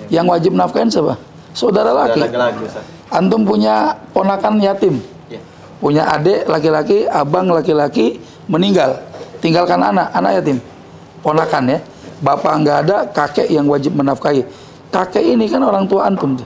[0.10, 1.14] yang wajib nafkahin siapa?
[1.54, 2.26] Saudara laki.
[2.26, 2.66] Laki-laki.
[3.14, 4.98] Antum punya ponakan yatim,
[5.30, 5.38] Iya.
[5.78, 8.18] punya adik laki-laki, abang laki-laki
[8.50, 8.98] meninggal,
[9.46, 10.58] tinggalkan anak, anak yatim,
[11.22, 11.80] ponakan ya,
[12.26, 14.42] bapak nggak ada, kakek yang wajib menafkahi.
[14.94, 16.46] Kakek ini kan orang tua antum tuh,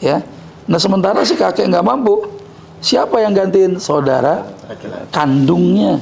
[0.00, 0.24] ya.
[0.64, 2.24] Nah sementara si kakek nggak mampu,
[2.80, 3.76] siapa yang gantiin?
[3.76, 4.48] Saudara
[5.12, 6.00] kandungnya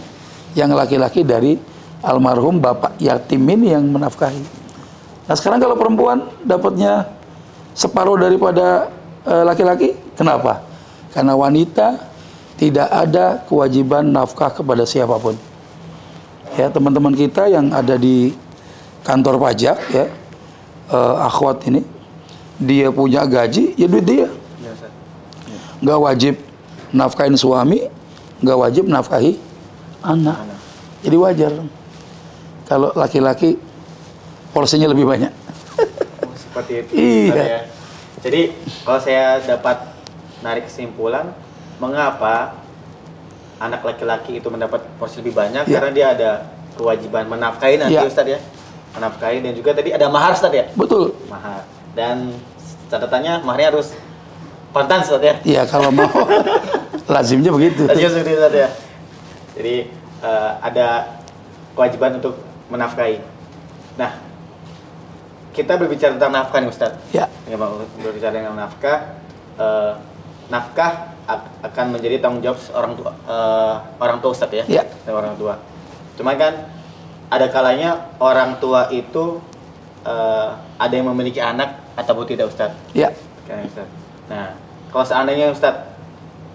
[0.55, 1.59] yang laki-laki dari
[1.99, 4.39] almarhum bapak yatim ini yang menafkahi.
[5.27, 7.11] Nah sekarang kalau perempuan dapatnya
[7.75, 8.89] separuh daripada
[9.27, 10.63] eh, laki-laki, kenapa?
[11.11, 11.99] Karena wanita
[12.55, 15.35] tidak ada kewajiban nafkah kepada siapa pun.
[16.55, 18.31] Ya teman-teman kita yang ada di
[19.03, 20.07] kantor pajak ya,
[20.91, 21.81] eh, akhwat ini,
[22.61, 24.29] dia punya gaji, ya duit dia
[24.61, 24.73] Iya,
[25.83, 26.35] nggak wajib
[26.95, 27.89] nafkahin suami,
[28.41, 29.37] nggak wajib nafkahi
[30.01, 30.37] anak.
[31.05, 31.53] Jadi wajar
[32.65, 33.61] kalau laki-laki
[34.53, 35.33] porsinya lebih banyak.
[36.25, 36.93] Oh, seperti itu.
[37.29, 37.45] Iya.
[37.45, 37.61] Ya.
[38.25, 38.57] Jadi
[38.89, 39.85] kalau saya dapat
[40.41, 41.29] narik kesimpulan,
[41.77, 42.57] mengapa
[43.61, 45.69] anak laki-laki itu mendapat porsi lebih banyak?
[45.69, 45.75] Iya.
[45.77, 46.31] Karena dia ada
[46.79, 48.09] kewajiban menafkahi nanti Iya.
[48.09, 48.39] Ustaz ya.
[48.95, 50.71] Menafkahi dan juga tadi ada mahar Ustaz ya.
[50.73, 51.15] Betul.
[51.27, 51.67] Mahar.
[51.95, 52.31] Dan
[52.87, 53.91] catatannya maharnya harus
[54.71, 55.35] pantan Ustaz ya.
[55.43, 56.07] Iya kalau mau
[57.15, 57.85] lazimnya begitu.
[57.85, 58.69] Tadi seperti itu Ustaz ya.
[59.55, 59.75] Jadi
[60.23, 60.87] eh, ada
[61.75, 62.39] kewajiban untuk
[62.71, 63.19] menafkahi.
[63.95, 64.11] Nah,
[65.51, 66.93] kita berbicara tentang nafkah nih Ustaz.
[67.11, 67.55] Ya, Ya
[68.01, 69.19] berbicara dengan nafkah,
[69.55, 69.93] eh,
[70.49, 74.65] nafkah ak- akan menjadi tanggung jawab orang tua, eh, orang tua Ustaz ya?
[74.67, 74.83] Ya.
[75.07, 75.59] Orang tua.
[76.15, 76.71] Cuma kan
[77.31, 79.41] ada kalanya orang tua itu
[80.05, 82.75] eh, ada yang memiliki anak ataupun tidak Ustaz.
[82.93, 83.11] ya,
[83.47, 83.89] Kan, Ustaz.
[84.29, 84.57] Nah,
[84.91, 85.85] kalau seandainya Ustaz,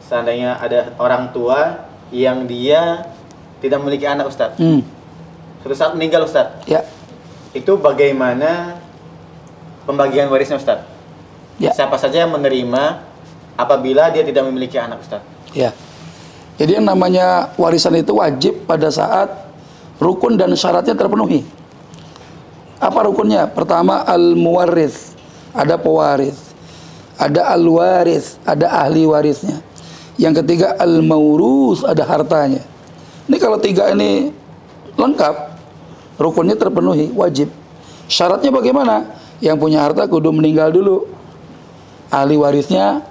[0.06, 3.06] seandainya ada orang tua yang dia
[3.62, 4.82] tidak memiliki anak Ustaz, hmm,
[5.62, 6.82] suatu saat meninggal Ustaz, ya,
[7.54, 8.80] itu bagaimana
[9.86, 10.82] pembagian warisnya Ustaz?
[11.60, 13.04] ya, Siapa saja yang menerima
[13.54, 15.22] apabila dia tidak memiliki anak Ustaz?
[15.52, 15.74] ya.
[16.60, 19.32] Jadi yang namanya warisan itu wajib pada saat
[20.00, 21.44] rukun dan syaratnya terpenuhi.
[22.80, 23.46] Apa rukunnya?
[23.52, 25.14] Pertama al-muwarris,
[25.52, 26.50] ada pewaris.
[27.20, 29.60] Ada al-waris, ada ahli warisnya.
[30.16, 32.64] Yang ketiga al-maurus, ada hartanya.
[33.28, 34.32] Ini kalau tiga ini
[34.96, 35.36] lengkap,
[36.16, 37.52] rukunnya terpenuhi, wajib.
[38.08, 39.04] Syaratnya bagaimana?
[39.44, 41.12] Yang punya harta kudu meninggal dulu.
[42.08, 43.04] Ahli warisnya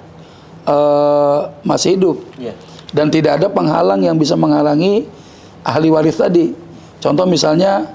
[0.65, 2.57] eh, masih hidup Iya.
[2.91, 5.05] dan tidak ada penghalang yang bisa menghalangi
[5.63, 6.51] ahli waris tadi.
[6.99, 7.87] Contoh misalnya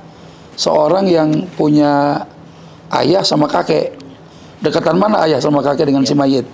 [0.56, 2.24] seorang yang punya
[2.94, 4.00] ayah sama kakek.
[4.64, 6.48] Dekatan mana ayah sama kakek dengan si mayit?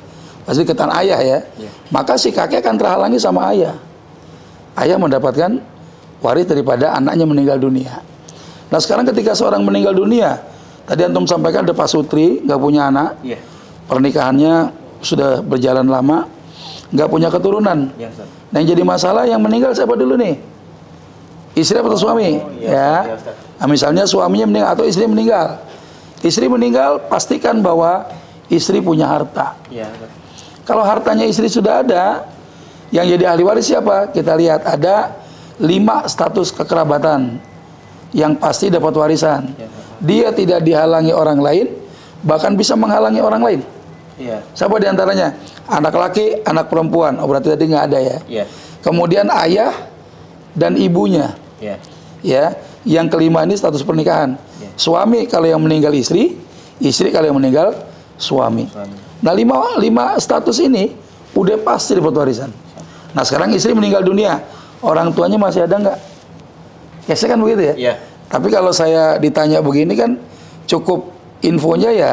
[0.45, 1.39] Pasti dekatan ayah ya.
[1.61, 1.69] Iya.
[1.93, 3.77] Maka si kakek akan terhalangi sama ayah.
[4.73, 5.61] Ayah mendapatkan
[6.25, 8.01] waris daripada anaknya meninggal dunia.
[8.69, 10.41] Nah sekarang ketika seorang meninggal dunia,
[10.89, 13.37] tadi antum sampaikan ada pasutri nggak punya anak, Iya.
[13.89, 14.53] pernikahannya
[15.05, 16.25] sudah berjalan lama,
[16.93, 17.93] nggak punya keturunan.
[17.97, 18.27] Iya Ustaz.
[18.49, 20.37] Nah yang jadi masalah yang meninggal siapa dulu nih?
[21.59, 22.39] Istri atau suami?
[22.39, 22.91] Oh, iya, ya.
[23.05, 23.35] iya, Ustaz.
[23.59, 25.59] Nah, misalnya suaminya meninggal atau istri meninggal.
[26.23, 28.07] Istri meninggal pastikan bahwa
[28.47, 29.59] istri punya harta.
[29.67, 30.09] Ustaz.
[30.63, 32.23] Kalau hartanya istri sudah ada,
[32.89, 34.09] yang jadi ahli waris siapa?
[34.13, 35.13] Kita lihat ada
[35.61, 37.41] lima status kekerabatan
[38.15, 39.53] yang pasti dapat warisan.
[39.53, 39.67] Iya.
[39.99, 41.67] Dia tidak dihalangi orang lain,
[42.23, 43.61] bahkan bisa menghalangi orang lain.
[44.19, 44.43] Iya.
[44.55, 45.35] Siapa di antaranya?
[45.69, 47.19] Anak laki, anak perempuan.
[47.21, 48.17] Oh berarti tadi nggak ada ya.
[48.25, 48.45] Iya.
[48.81, 49.73] Kemudian ayah
[50.57, 51.35] dan ibunya.
[51.59, 51.75] Iya.
[52.23, 52.45] Ya.
[52.87, 54.39] Yang kelima ini status pernikahan.
[54.59, 54.69] Ya.
[54.79, 56.39] Suami kalau yang meninggal istri,
[56.79, 57.75] istri kalau yang meninggal
[58.15, 58.67] suami.
[58.71, 58.95] Suami.
[59.19, 60.95] Nah lima, lima status ini
[61.35, 62.51] udah pasti dapat warisan.
[63.11, 64.39] Nah sekarang istri meninggal dunia,
[64.79, 65.99] orang tuanya masih ada nggak?
[67.07, 67.75] Biasanya kan begitu ya.
[67.75, 67.93] Iya.
[68.29, 70.15] Tapi kalau saya ditanya begini kan
[70.69, 72.11] cukup infonya ya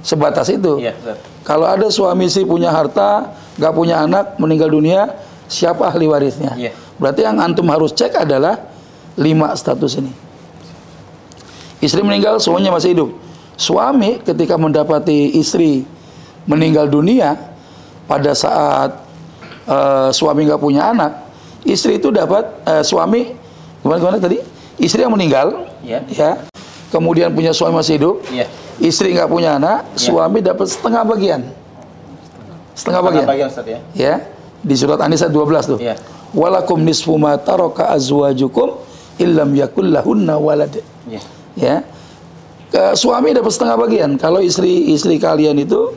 [0.00, 0.80] sebatas itu.
[0.80, 1.18] Iya, Ustaz.
[1.44, 5.12] Kalau ada suami istri punya harta, nggak punya anak, meninggal dunia,
[5.48, 6.56] siapa ahli warisnya?
[6.56, 6.72] Iya.
[6.96, 8.69] Berarti yang antum harus cek adalah
[9.20, 10.12] lima status ini.
[11.80, 13.10] Istri meninggal, suaminya masih hidup.
[13.60, 15.84] Suami ketika mendapati istri
[16.48, 17.36] meninggal dunia
[18.08, 18.96] pada saat
[19.68, 21.12] eh, suami nggak punya anak,
[21.68, 23.36] istri itu dapat eh, suami
[23.84, 24.40] gimana gimana tadi?
[24.80, 26.00] Istri yang meninggal, Iya.
[26.08, 26.30] ya,
[26.88, 28.48] kemudian punya suami masih hidup, Iya.
[28.80, 31.40] istri nggak punya anak, suami dapat setengah bagian,
[32.72, 33.80] setengah bagian, bagian Ustaz ya.
[33.92, 34.14] ya,
[34.64, 35.78] di surat An-Nisa 12 tuh.
[35.80, 36.00] Iya.
[36.32, 38.80] Walakum nisfu ma taraka azwajukum
[39.20, 40.80] illam yakul lahunna walad.
[41.06, 41.22] Iya.
[41.54, 41.76] Ya.
[42.70, 44.10] Ke suami dapat setengah bagian.
[44.16, 45.92] Kalau istri-istri kalian itu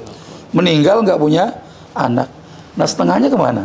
[0.52, 1.56] meninggal nggak punya
[1.96, 2.28] anak.
[2.76, 3.64] Nah setengahnya ke mana?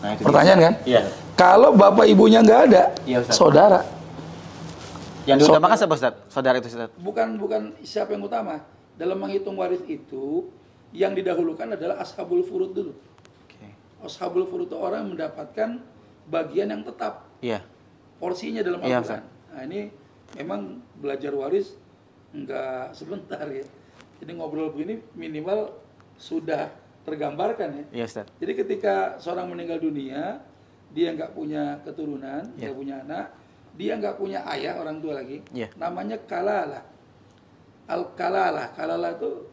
[0.00, 0.74] Nah, itu Pertanyaan kan?
[0.86, 1.02] Iya.
[1.36, 3.36] Kalau bapak ibunya nggak ada, Iya, Ustaz.
[3.36, 3.80] saudara.
[5.28, 6.14] Yang diutamakan siapa Ustaz?
[6.32, 6.88] Saudara itu Ustaz.
[6.96, 8.62] Bukan bukan siapa yang utama.
[8.96, 10.48] Dalam menghitung waris itu,
[10.96, 12.92] yang didahulukan adalah ashabul furud dulu.
[13.44, 13.68] Oke.
[14.00, 15.68] Ashabul furud itu orang yang mendapatkan
[16.30, 17.26] bagian yang tetap.
[17.44, 17.60] Iya.
[18.16, 19.22] Porsinya dalam Iya, Al-Quran.
[19.56, 19.80] Nah ini
[20.36, 20.60] memang
[21.00, 21.76] belajar waris
[22.32, 23.64] nggak sebentar ya.
[24.20, 25.72] Jadi ngobrol begini minimal
[26.16, 26.72] sudah
[27.04, 27.84] tergambarkan ya.
[28.02, 28.26] Iya Ustaz.
[28.40, 30.40] Jadi ketika seorang meninggal dunia,
[30.90, 32.72] dia nggak punya keturunan, Iya.
[32.72, 33.26] nggak punya anak,
[33.76, 35.68] dia nggak punya ayah orang tua lagi, Iya.
[35.76, 36.82] namanya kalalah.
[37.86, 39.46] Al kalalah, kalalah itu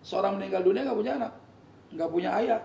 [0.00, 1.32] seorang meninggal dunia nggak punya anak,
[1.92, 2.60] nggak punya ayah,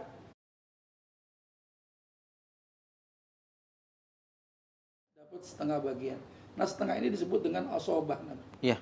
[5.50, 6.20] setengah bagian.
[6.54, 8.46] Nah setengah ini disebut dengan asobah namanya.
[8.62, 8.78] Iya.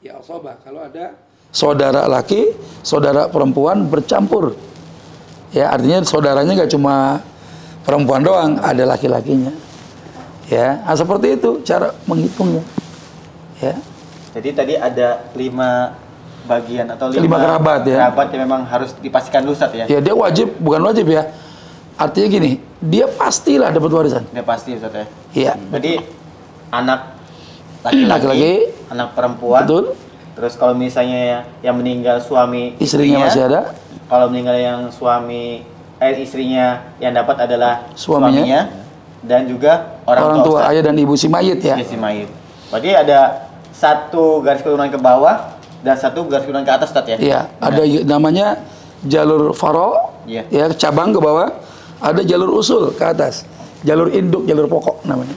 [0.00, 1.12] Ya asobah kalau ada
[1.52, 4.56] saudara laki, saudara perempuan bercampur.
[5.52, 7.20] Ya artinya saudaranya nggak cuma
[7.86, 9.54] perempuan doang, ada laki-lakinya.
[10.46, 12.62] Ya, nah, seperti itu cara menghitungnya.
[13.58, 13.74] Ya,
[14.36, 15.96] Jadi tadi ada lima
[16.46, 17.98] bagian atau lima, Lima kerabat, ya.
[18.04, 19.88] Kerabat yang memang harus dipastikan dulu ya.
[19.88, 21.34] ya dia wajib bukan wajib ya.
[21.96, 24.24] Artinya gini, dia pastilah dapat warisan.
[24.28, 25.06] Udah pasti Ustaz ya.
[25.32, 25.92] Iya, Jadi
[26.68, 27.16] anak
[27.82, 29.62] laki-laki, anak perempuan.
[29.64, 29.84] betul.
[30.36, 33.72] Terus kalau misalnya yang meninggal suami Istrinya masih ada.
[34.06, 35.64] Kalau meninggal yang suami
[35.96, 38.68] eh istrinya yang dapat adalah Suaminya.
[39.24, 40.70] dan juga orang, Orang tua, Ustaz.
[40.70, 41.74] ayah dan ibu si mayit ya.
[41.80, 42.28] Si mayit.
[42.68, 47.16] Berarti ada satu garis keturunan ke bawah dan satu garis keturunan ke atas Ustaz ya.
[47.16, 48.60] Iya, ada namanya
[49.02, 50.44] jalur faro, Iya.
[50.46, 51.48] ya cabang ke bawah,
[51.98, 53.44] ada jalur usul ke atas,
[53.82, 55.36] jalur induk, jalur pokok namanya.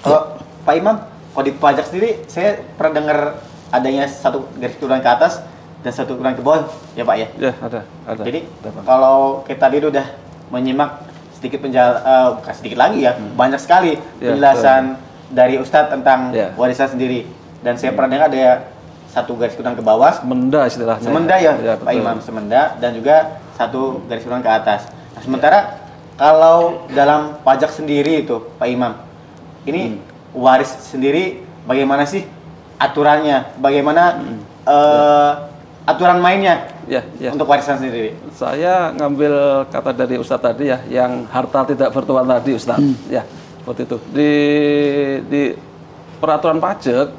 [0.00, 0.96] Kalau Pak Imam,
[1.32, 3.18] kalau di pajak sendiri saya pernah dengar
[3.68, 5.42] adanya satu garis keturunan ke atas
[5.80, 7.28] dan satu keturunan ke bawah ya Pak ya.
[7.38, 8.22] Ya, ada, ada.
[8.22, 8.82] Jadi Ada, Pak.
[8.84, 10.06] kalau kita tadi udah
[10.48, 10.90] menyimak
[11.32, 14.18] sedikit penjal eh, bukan sedikit lagi ya, banyak sekali Hmm.
[14.18, 14.82] Ya, penjelasan
[15.28, 16.50] dari Ustadz tentang Ya.
[16.54, 17.28] warisan sendiri.
[17.58, 18.70] Dan saya pernah dengar ada
[19.08, 21.02] satu garis keturunan ke bawah, Semenda istilahnya.
[21.04, 21.94] semenda ya, Pak betul.
[21.96, 23.16] Imam, semenda dan juga
[23.54, 24.80] satu garis keturunan ke atas.
[25.18, 25.58] Nah, sementara
[26.14, 28.94] kalau dalam pajak sendiri itu Pak Imam,
[29.66, 29.98] ini Hmm.
[30.30, 32.22] waris sendiri bagaimana sih
[32.78, 33.58] aturannya?
[33.58, 34.38] Bagaimana Hmm.
[34.62, 35.32] eh,
[35.90, 37.34] aturan mainnya Ya, ya.
[37.34, 38.14] untuk warisan sendiri?
[38.30, 42.78] Saya ngambil kata dari Ustadz tadi ya, yang harta tidak bertuan tadi Ustadz.
[42.78, 42.94] Hmm.
[43.10, 43.26] Ya,
[43.58, 43.96] seperti itu.
[44.14, 44.32] Di
[45.26, 45.42] di
[46.22, 47.10] peraturan pajak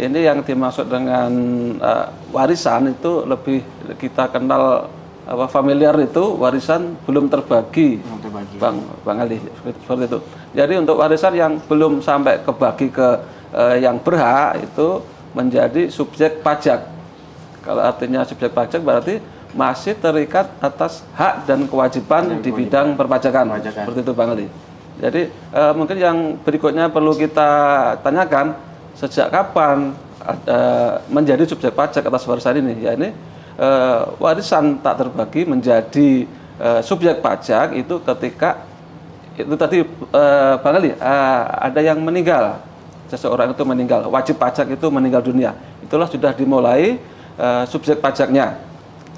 [0.00, 1.28] ini yang dimaksud dengan
[1.76, 3.60] eh, warisan itu lebih
[4.00, 4.88] kita kenal
[5.22, 8.02] apa familiar itu warisan belum terbagi.
[8.02, 8.56] Belum terbagi.
[8.58, 10.18] Bang Bang Ali seperti, itu.
[10.50, 13.08] Jadi untuk warisan yang belum sampai kebagi ke
[13.54, 14.98] eh, yang berhak itu
[15.32, 16.90] menjadi subjek pajak.
[17.62, 19.22] Kalau artinya subjek pajak berarti
[19.54, 23.54] masih terikat atas hak dan kewajiban di bidang perpajakan.
[23.54, 23.82] Perpajakan.
[23.86, 24.46] Seperti itu Bang Ali.
[24.98, 27.50] Jadi eh, mungkin yang berikutnya perlu kita
[28.02, 28.58] tanyakan
[28.98, 30.60] sejak kapan ada
[31.10, 32.78] menjadi subjek pajak atas warisan ini?
[32.82, 33.14] Ya ini
[33.58, 36.24] eh, warisan tak terbagi menjadi
[36.60, 38.72] eh, subjek pajak itu ketika
[39.32, 42.60] itu tadi eh, Bang Ali eh, ada yang meninggal.
[43.08, 44.08] Seseorang itu meninggal.
[44.08, 45.52] Wajib pajak itu meninggal dunia.
[45.84, 46.96] Itulah sudah dimulai
[47.36, 48.56] eh, subjek pajaknya.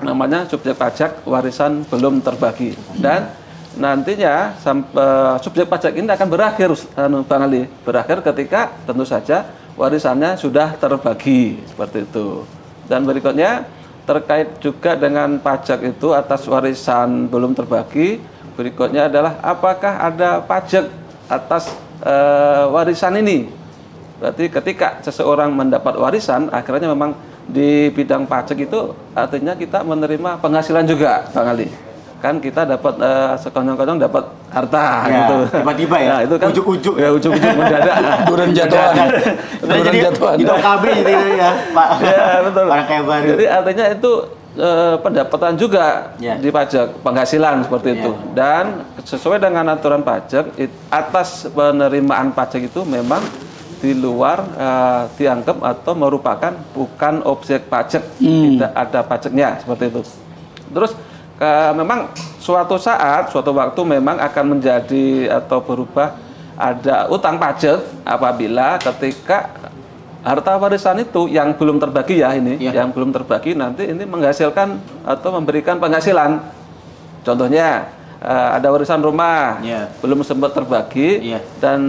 [0.03, 2.75] Namanya subjek pajak warisan belum terbagi.
[2.99, 3.31] Dan
[3.75, 7.70] nantinya sampai subjek pajak ini akan berakhir anu, Bang Ali.
[7.87, 9.47] Berakhir ketika tentu saja
[9.79, 11.62] warisannya sudah terbagi.
[11.70, 12.42] Seperti itu.
[12.90, 13.66] Dan berikutnya
[14.04, 18.20] terkait juga dengan pajak itu atas warisan belum terbagi.
[18.54, 20.86] Berikutnya adalah apakah ada pajak
[21.26, 23.50] atas eh, warisan ini?
[24.20, 30.88] Berarti ketika seseorang mendapat warisan akhirnya memang di bidang pajak itu artinya kita menerima penghasilan
[30.88, 31.68] juga Bang Ali
[32.24, 36.08] kan kita dapat eh, sekonyong-konyong dapat harta Ya, gitu tiba-tiba ya?
[36.08, 36.94] Nah, itu kan Ujuk-ujuk.
[36.96, 37.94] ya ujuk-ujuk mendadak.
[38.00, 38.50] Udah Duren
[39.84, 40.37] jadi jatuhan.
[40.40, 41.88] di KB jadi ya Pak.
[42.08, 42.64] ya betul.
[42.64, 43.26] Orang kaya baru.
[43.28, 44.12] Jadi artinya itu
[44.56, 45.84] eh, pendapatan juga
[46.16, 46.40] Ya.
[46.40, 47.96] di pajak penghasilan seperti Ya.
[48.00, 48.10] itu.
[48.32, 48.64] Dan
[48.98, 53.20] sesuai dengan aturan pajak it- atas penerimaan pajak itu memang
[53.78, 60.00] di luar eh, dianggap atau merupakan bukan objek pajak, tidak ada pajaknya seperti itu.
[60.72, 60.96] Terus
[61.37, 66.14] eh, memang suatu saat, suatu waktu memang akan menjadi atau berubah
[66.55, 69.51] ada utang pajak apabila ketika
[70.23, 72.81] harta warisan itu yang belum terbagi ya ini, Iya.
[72.81, 76.40] yang belum terbagi nanti ini menghasilkan atau memberikan penghasilan.
[77.20, 77.88] Contohnya
[78.25, 79.90] eh, ada warisan rumah Iya.
[80.01, 81.40] belum sempat terbagi Iya.
[81.61, 81.81] dan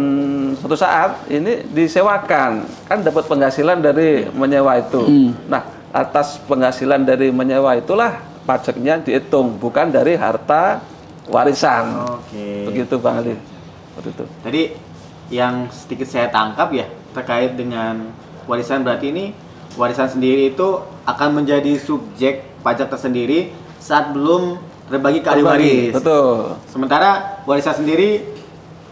[0.60, 5.32] suatu saat ini disewakan kan dapat penghasilan dari menyewa itu.
[5.48, 5.64] Nah
[5.96, 10.80] atas penghasilan dari menyewa itulah pajaknya dihitung bukan dari harta
[11.28, 12.06] warisan.
[12.06, 12.70] Oke.
[12.70, 13.36] Begitu bang Ali.
[13.36, 14.26] Seperti itu.
[14.46, 14.64] Jadi
[15.34, 16.86] yang sedikit saya tangkap ya
[17.18, 18.14] terkait dengan
[18.46, 19.26] warisan berarti ini
[19.74, 20.80] warisan sendiri itu
[21.10, 23.50] akan menjadi subjek pajak tersendiri
[23.82, 25.94] saat belum terbagi ke ahli waris.
[25.98, 26.58] Betul.
[26.70, 28.22] Sementara warisan sendiri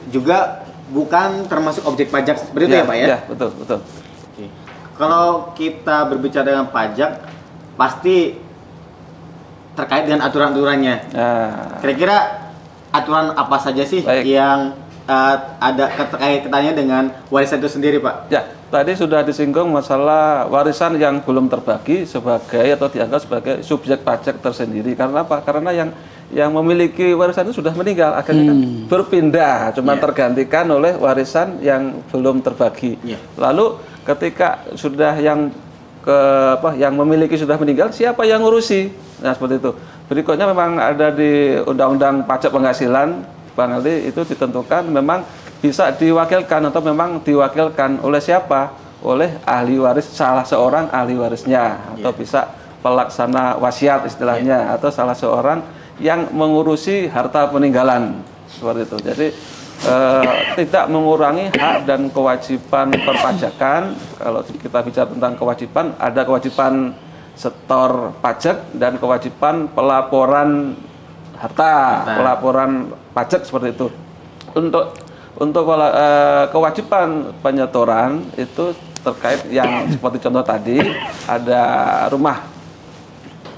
[0.09, 3.05] juga bukan termasuk objek pajak seperti itu ya Pak ya?
[3.05, 3.79] Ya betul betul.
[4.33, 4.45] Oke.
[4.97, 7.11] Kalau kita berbicara dengan pajak
[7.77, 8.37] pasti
[9.73, 10.95] terkait dengan aturan-aturannya.
[11.11, 12.17] Nah, Kira-kira
[12.93, 14.21] aturan apa saja sih Baik.
[14.23, 14.77] yang
[15.09, 18.29] uh, ada terkait ketanya dengan warisan itu sendiri, Pak?
[18.29, 24.37] Ya, tadi sudah disinggung masalah warisan yang belum terbagi sebagai atau dianggap sebagai subjek pajak
[24.39, 24.93] tersendiri.
[24.93, 25.41] Karena apa?
[25.41, 25.89] Karena yang
[26.33, 28.57] yang memiliki warisan itu sudah meninggal, akhirnya kan
[28.89, 30.01] berpindah, cuma Iya.
[30.01, 32.97] tergantikan oleh warisan yang belum terbagi.
[33.05, 33.21] Iya.
[33.37, 35.53] Lalu ketika sudah yang
[36.03, 36.17] ke
[36.59, 38.91] apa yang memiliki sudah meninggal, siapa yang ngurusi?
[39.23, 39.71] Nah, seperti itu.
[40.11, 43.23] Berikutnya memang ada di Undang-Undang Pajak Penghasilan,
[43.55, 45.23] Bang Ali itu ditentukan memang
[45.63, 48.75] bisa diwakilkan atau memang diwakilkan oleh siapa?
[49.03, 52.51] Oleh ahli waris salah seorang ahli warisnya atau bisa
[52.83, 55.63] pelaksana wasiat istilahnya atau salah seorang
[56.03, 58.97] yang mengurusi harta peninggalan seperti itu.
[59.03, 59.27] Jadi
[59.87, 60.25] eh,
[60.63, 63.95] tidak mengurangi hak dan kewajiban perpajakan.
[64.19, 66.95] Kalau kita bicara tentang kewajiban, ada kewajiban
[67.33, 70.77] setor pajak dan kewajiban pelaporan
[71.37, 72.13] harta, Harta.
[72.17, 72.71] pelaporan
[73.11, 73.87] pajak seperti itu.
[74.53, 74.93] Untuk
[75.33, 78.71] untuk eh, kewajiban penyetoran itu
[79.03, 80.79] terkait yang seperti contoh tadi
[81.27, 81.63] ada
[82.07, 82.53] rumah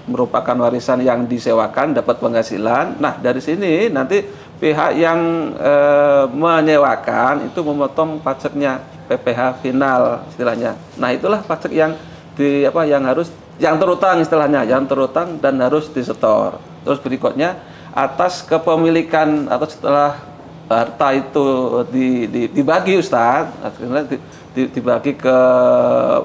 [0.05, 3.01] merupakan warisan yang disewakan dapat penghasilan.
[3.01, 4.21] Nah, dari sini nanti
[4.59, 5.19] pihak yang
[5.59, 10.73] eh, menyewakan itu memotong pajaknya PPh final istilahnya.
[10.97, 11.93] Nah, itulah pajak yang
[12.35, 13.29] di apa yang harus
[13.61, 16.59] yang terutang istilahnya, yang terutang dan harus disetor.
[16.83, 17.55] Terus berikutnya
[17.95, 20.19] atas kepemilikan atau setelah
[20.67, 21.45] harta itu
[21.93, 25.37] di, di- dibagi Ustadz, akhirnya di- di- dibagi ke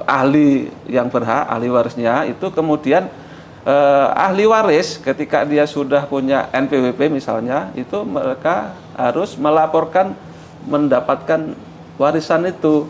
[0.08, 3.06] ahli yang berhak, ahli warisnya itu kemudian
[3.66, 10.16] eh, ahli waris ketika dia sudah punya NPWP misalnya itu mereka harus melaporkan
[10.68, 11.56] mendapatkan
[11.96, 12.88] warisan itu.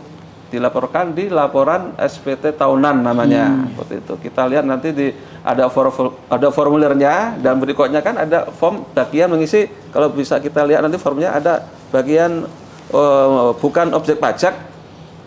[0.51, 3.71] Dilaporkan di laporan SPT tahunan namanya.
[3.71, 4.13] Seperti itu.
[4.27, 5.07] Kita lihat nanti di
[5.47, 9.71] ada for- ada formulirnya dan berikutnya kan ada form bagian mengisi.
[9.95, 11.63] Kalau bisa kita lihat nanti formnya ada
[11.95, 12.43] bagian
[12.91, 14.51] eh, bukan objek pajak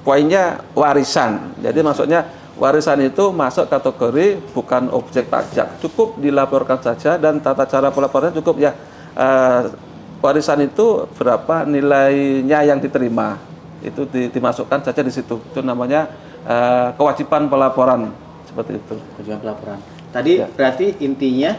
[0.04, 1.56] poinnya warisan.
[1.64, 5.82] Jadi maksudnya warisan itu masuk kategori bukan objek pajak.
[5.82, 8.72] Cukup dilaporkan saja dan tata cara pelaporannya cukup ya
[9.14, 9.62] eh,
[10.22, 13.36] warisan itu berapa nilainya yang diterima.
[13.84, 15.36] Itu di- dimasukkan saja di situ.
[15.50, 16.08] Itu namanya
[16.46, 18.14] eh, kewajiban pelaporan
[18.46, 18.94] seperti itu.
[19.18, 19.78] Kewajiban pelaporan.
[20.14, 20.46] Tadi Ya.
[20.46, 21.58] berarti intinya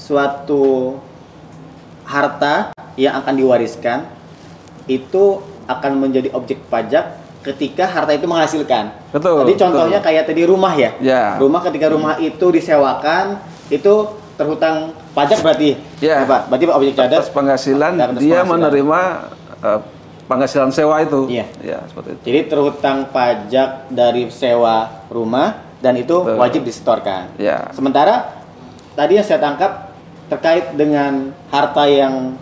[0.00, 0.96] suatu
[2.08, 4.08] harta yang akan diwariskan
[4.88, 8.92] itu akan menjadi objek pajak ketika harta itu menghasilkan.
[9.10, 10.08] Betul, Tadi contohnya betul.
[10.12, 10.90] kayak tadi rumah ya.
[11.00, 11.24] Ya.
[11.40, 13.40] Rumah ketika rumah itu disewakan
[13.72, 13.94] itu
[14.36, 15.76] terhutang pajak berarti.
[16.04, 16.24] Ya.
[16.24, 16.52] Pak.
[16.52, 18.44] Berarti objek Atas penghasilan dia penghasilan.
[18.44, 19.00] menerima
[19.64, 19.80] eh,
[20.28, 21.26] penghasilan sewa itu.
[21.32, 21.46] Iya.
[21.64, 22.22] Ya, seperti itu.
[22.28, 26.36] Jadi terhutang pajak dari sewa rumah dan itu Betul.
[26.36, 27.34] wajib disetorkan.
[27.40, 27.72] Ya.
[27.72, 28.36] Sementara
[28.92, 29.90] tadi yang saya tangkap
[30.28, 32.36] terkait dengan harta yang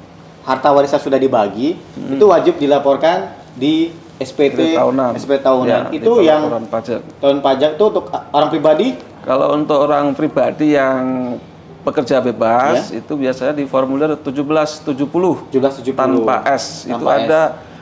[0.45, 1.77] harta warisan sudah dibagi
[2.09, 5.15] itu wajib dilaporkan di SPT tahunan.
[5.15, 5.69] SPT tahunan.
[5.69, 7.01] Ya, itu yang pelaporan pajak.
[7.19, 8.89] tahun pajak itu untuk orang pribadi
[9.21, 11.37] Kalau untuk orang pribadi yang
[11.81, 13.01] pekerja bebas Iya.
[13.01, 16.85] itu biasanya di formulir 1770 1770 tanpa S.
[16.85, 17.21] itu Tanpa S.
[17.23, 17.41] ada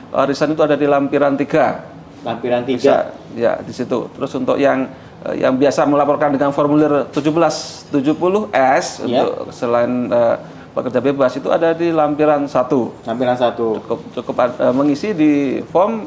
[0.09, 2.23] warisan itu ada di lampiran 3.
[2.23, 2.95] lampiran 3 Bisa
[3.33, 4.07] ya di situ.
[4.09, 4.85] Terus untuk yang
[5.23, 9.23] eh, yang biasa melaporkan dengan formulir 1770 S Iya.
[9.23, 10.35] untuk selain eh,
[10.77, 13.09] pekerja bebas itu ada di lampiran 1.
[13.09, 16.05] lampiran satu Cukup cukup eh, mengisi di form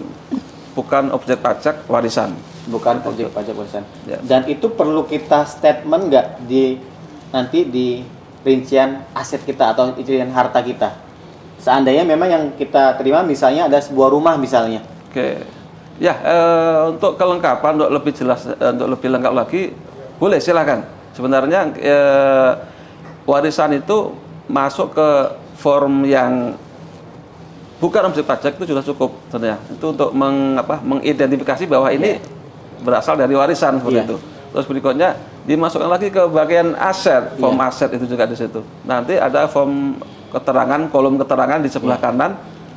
[0.79, 2.31] bukan objek pajak warisan.
[2.71, 3.83] bukan objek pajak warisan.
[4.07, 4.23] Ya.
[4.23, 6.79] Dan itu perlu kita statement nggak di
[7.35, 8.07] nanti di
[8.47, 10.95] rincian aset kita atau rincian harta kita.
[11.59, 14.81] Seandainya memang yang kita terima misalnya ada sebuah rumah misalnya.
[15.11, 15.43] Oke.
[16.01, 19.75] Ya, eh, untuk kelengkapan, untuk lebih jelas, eh, untuk lebih lengkap lagi,
[20.17, 20.87] boleh silakan.
[21.13, 22.53] Sebenarnya eh,
[23.29, 24.15] warisan itu
[24.51, 25.09] masuk ke
[25.55, 26.59] form yang
[27.79, 29.59] bukan objek pajak itu sudah cukup sebenarnya.
[29.71, 32.19] Itu untuk meng, apa, mengidentifikasi bahwa ini
[32.83, 34.07] berasal dari warisan seperti Iya.
[34.11, 34.17] itu.
[34.51, 35.09] Terus berikutnya
[35.47, 38.61] dimasukkan lagi ke bagian aset, form aset itu juga di situ.
[38.83, 39.95] Nanti ada form
[40.35, 42.35] keterangan, kolom keterangan di sebelah kanan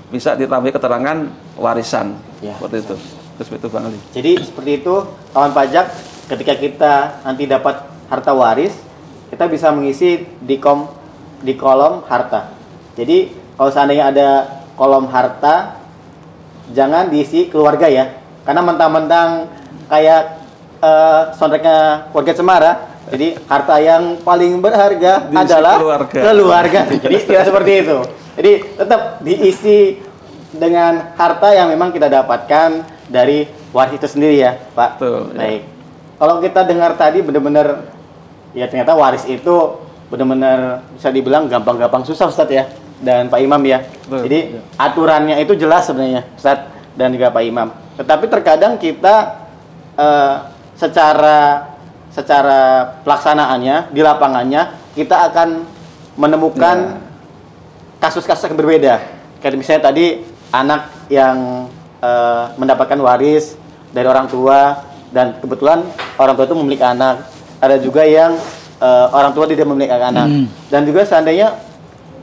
[0.07, 1.25] bisa ditambah keterangan
[1.57, 2.53] warisan Iya.
[2.61, 2.95] seperti itu.
[3.33, 3.97] Terus itu Bang Ali.
[4.13, 4.93] Jadi seperti itu
[5.33, 5.85] kawan pajak
[6.29, 6.93] ketika kita
[7.25, 8.77] nanti dapat harta waris
[9.33, 10.85] kita bisa mengisi di kom
[11.43, 12.55] di kolom harta.
[12.95, 14.27] Jadi kalau seandainya ada
[14.79, 15.77] kolom harta
[16.71, 18.23] jangan diisi keluarga ya.
[18.47, 19.51] Karena mentang-mentang
[19.91, 20.21] kayak
[20.79, 22.73] eh, soundtracknya keluarga Cemara.
[23.03, 26.19] Jadi harta yang paling berharga Diisi adalah keluarga.
[26.23, 26.79] keluarga.
[27.03, 27.97] Jadi tidak seperti itu.
[28.33, 29.79] Jadi tetap diisi
[30.55, 32.81] dengan harta yang memang kita dapatkan
[33.11, 34.97] dari waris itu sendiri ya, Pak.
[34.97, 35.37] Betul, ya.
[35.37, 35.61] Baik.
[36.17, 37.67] Kalau kita dengar tadi benar-benar
[38.55, 39.82] ya ternyata waris itu
[40.13, 42.69] benar-benar bisa dibilang gampang-gampang susah Ustaz ya
[43.01, 43.81] dan Pak Imam ya.
[44.05, 44.61] Betul, Jadi ya.
[44.77, 47.73] aturannya itu jelas sebenarnya Ustaz dan juga Pak Imam.
[47.97, 49.41] Tetapi terkadang kita
[49.97, 50.35] eh,
[50.77, 51.73] secara
[52.13, 52.61] secara
[53.01, 55.65] pelaksanaannya di lapangannya kita akan
[56.13, 57.01] menemukan
[57.97, 59.01] kasus-kasus yang berbeda.
[59.41, 60.21] Kayak misalnya tadi
[60.53, 61.65] anak yang
[62.05, 63.57] eh, mendapatkan waris
[63.89, 64.77] dari orang tua
[65.09, 65.81] dan kebetulan
[66.21, 67.25] orang tua itu memiliki anak.
[67.57, 68.37] Ada juga yang
[68.83, 70.27] eh, orang tua tidak memiliki anak.
[70.67, 71.55] Dan juga seandainya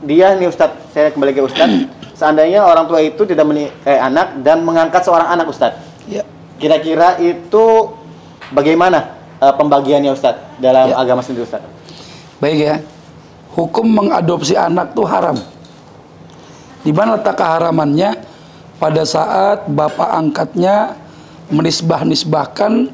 [0.01, 4.61] dia nih Ustadz, saya kembali ke Ustadz, seandainya orang tua itu tidak memiliki anak dan
[4.61, 5.81] mengangkat seorang anak Ustadz.
[6.05, 6.21] Ya.
[6.57, 7.65] Kira-kira itu
[8.53, 11.01] bagaimana eh, pembagiannya Ustadz dalam Ya.
[11.01, 11.65] agama sendiri Ustadz?
[12.37, 12.75] Baik ya.
[13.51, 15.35] Hukum mengadopsi anak tuh haram.
[16.81, 18.29] Di mana letak keharamannya?
[18.81, 20.97] Pada saat bapak angkatnya
[21.53, 22.89] menisbah-nisbahkan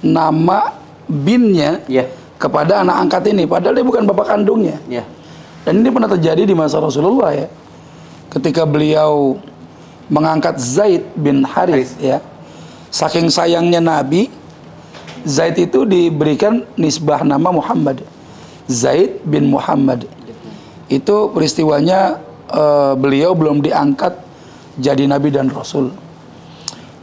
[0.00, 0.72] nama
[1.04, 2.08] binnya Iya.
[2.36, 4.76] Kepada anak angkat ini, padahal dia bukan bapak kandungnya.
[4.88, 5.04] Iya.
[5.66, 7.48] Dan ini pernah terjadi di masa Rasulullah ya.
[8.30, 9.40] Ketika beliau
[10.06, 12.22] mengangkat Zaid bin Harith ya.
[12.90, 14.30] Saking sayangnya Nabi,
[15.26, 18.06] Zaid itu diberikan nisbah nama Muhammad.
[18.70, 20.06] Zaid bin Muhammad.
[20.86, 24.14] Itu peristiwanya eh, beliau belum diangkat
[24.78, 25.90] jadi nabi dan rasul.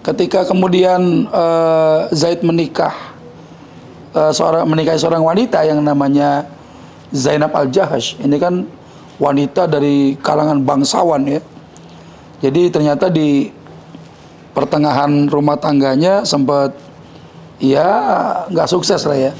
[0.04, 2.96] Ketika kemudian eh, Zaid menikah
[4.14, 6.46] eh, seorang menikahi seorang wanita yang namanya
[7.14, 8.18] Zainab Al-Jahash.
[8.22, 8.66] Ini kan
[9.22, 11.42] wanita dari kalangan bangsawan ya.
[12.42, 13.54] Jadi ternyata di
[14.54, 16.74] pertengahan rumah tangganya sempat
[17.62, 17.88] ya
[18.50, 19.32] nggak sukses lah ya.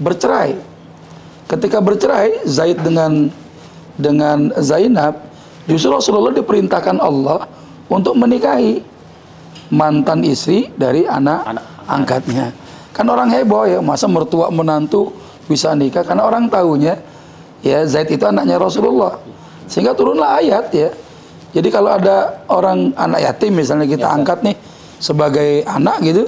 [0.00, 0.56] Bercerai.
[1.48, 3.32] Ketika bercerai Zaid dengan
[3.96, 5.16] dengan Zainab
[5.68, 7.44] justru Rasulullah diperintahkan Allah
[7.88, 8.84] untuk menikahi
[9.68, 11.64] mantan istri dari anak, Anak.
[11.88, 12.46] angkatnya.
[12.98, 15.14] Kan orang heboh ya, masa mertua menantu
[15.46, 16.98] bisa nikah karena orang tahunya
[17.62, 19.22] ya Zaid itu anaknya Rasulullah.
[19.70, 20.90] Sehingga turunlah ayat ya.
[21.54, 24.58] Jadi kalau ada orang anak yatim misalnya kita angkat nih
[24.98, 26.26] sebagai anak gitu,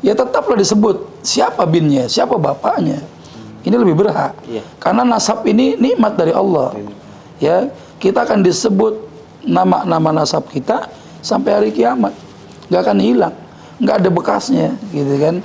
[0.00, 2.98] ya tetaplah disebut siapa binnya, siapa bapaknya.
[3.66, 4.32] Ini lebih berhak.
[4.46, 4.62] Iya.
[4.78, 6.72] Karena nasab ini nikmat dari Allah.
[7.42, 8.94] Ya, kita akan disebut
[9.44, 10.88] nama-nama nasab kita
[11.20, 12.14] sampai hari kiamat.
[12.70, 13.34] Nggak akan hilang,
[13.82, 15.44] nggak ada bekasnya, gitu kan.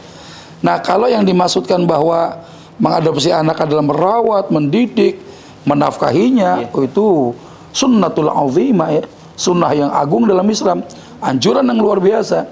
[0.61, 2.37] Nah, kalau yang dimaksudkan bahwa
[2.77, 5.17] mengadopsi anak adalah merawat, mendidik,
[5.65, 7.07] menafkahinya, oh, itu
[7.73, 9.03] sunnatul azimah ya,
[9.37, 10.85] sunnah yang agung dalam Islam,
[11.21, 12.45] anjuran yang luar biasa.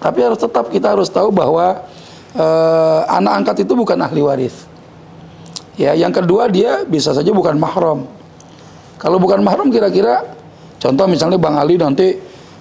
[0.00, 1.80] Tapi harus tetap kita harus tahu bahwa
[2.36, 4.68] eh, anak angkat itu bukan ahli waris.
[5.74, 8.06] Ya, yang kedua dia bisa saja bukan mahram.
[9.00, 10.22] Kalau bukan mahram kira-kira
[10.78, 12.14] contoh misalnya Bang Ali nanti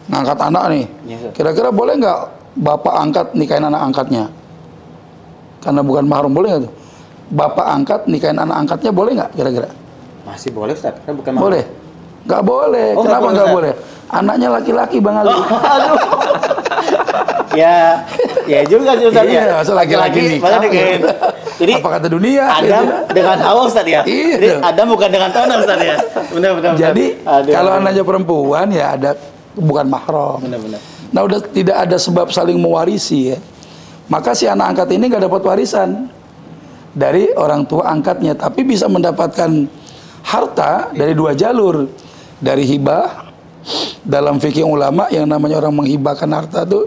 [0.09, 0.85] ngangkat anak nih.
[1.07, 1.29] Iya.
[1.31, 2.19] Kira-kira boleh nggak
[2.57, 4.27] bapak angkat nikahin anak angkatnya?
[5.63, 6.73] Karena bukan mahram boleh nggak tuh?
[7.33, 9.69] Bapak angkat nikahin anak angkatnya boleh nggak kira-kira?
[10.23, 11.63] Masih boleh Ustaz, kan bukan Boleh.
[12.23, 12.87] Nggak boleh.
[12.95, 13.73] Oh, Kenapa nggak boleh?
[14.07, 15.31] Anaknya laki-laki Bang Ali.
[15.33, 15.97] Aduh.
[17.59, 18.03] ya,
[18.45, 19.53] ya juga sih Ustaz Iya, ya.
[19.57, 21.01] masa laki-laki nikahin.
[21.53, 22.43] Jadi Apa kata dunia?
[22.49, 22.93] Adam Gitu.
[23.13, 24.01] dengan Hawa Ustaz ya.
[24.03, 24.35] Iya.
[24.37, 25.95] Jadi Adam bukan dengan Tanah Ustaz ya.
[26.29, 26.71] Benar benar.
[26.73, 26.81] benar.
[26.81, 27.53] Jadi Aduh.
[27.53, 29.11] kalau anaknya perempuan ya ada
[29.53, 30.37] bukan mahram.
[30.41, 30.79] benar benar.
[31.13, 33.37] Nah udah tidak ada sebab saling mewarisi ya.
[34.11, 36.11] Maka si anak angkat ini nggak dapat warisan
[36.93, 39.49] dari orang tua angkatnya, tapi bisa mendapatkan
[40.27, 41.87] harta dari dua jalur,
[42.37, 43.31] dari hibah
[44.03, 46.83] dalam fikih ulama yang namanya orang menghibahkan harta itu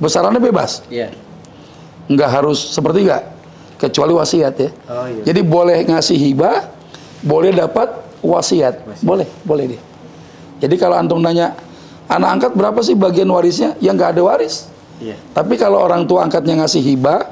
[0.00, 1.12] besarannya bebas, Iya.
[2.08, 3.28] nggak harus sepertiga,
[3.76, 4.70] kecuali wasiat ya.
[4.88, 5.22] Oh, iya.
[5.28, 6.64] Jadi boleh ngasih hibah,
[7.20, 7.92] boleh dapat
[8.24, 9.80] wasiat, boleh, boleh deh.
[10.64, 11.54] Jadi kalau antum nanya
[12.08, 13.76] anak angkat berapa sih bagian warisnya?
[13.78, 14.54] Yang nggak ada waris,
[14.98, 15.16] Iya.
[15.34, 17.22] Tapi kalau orang tua angkatnya ngasih hibah,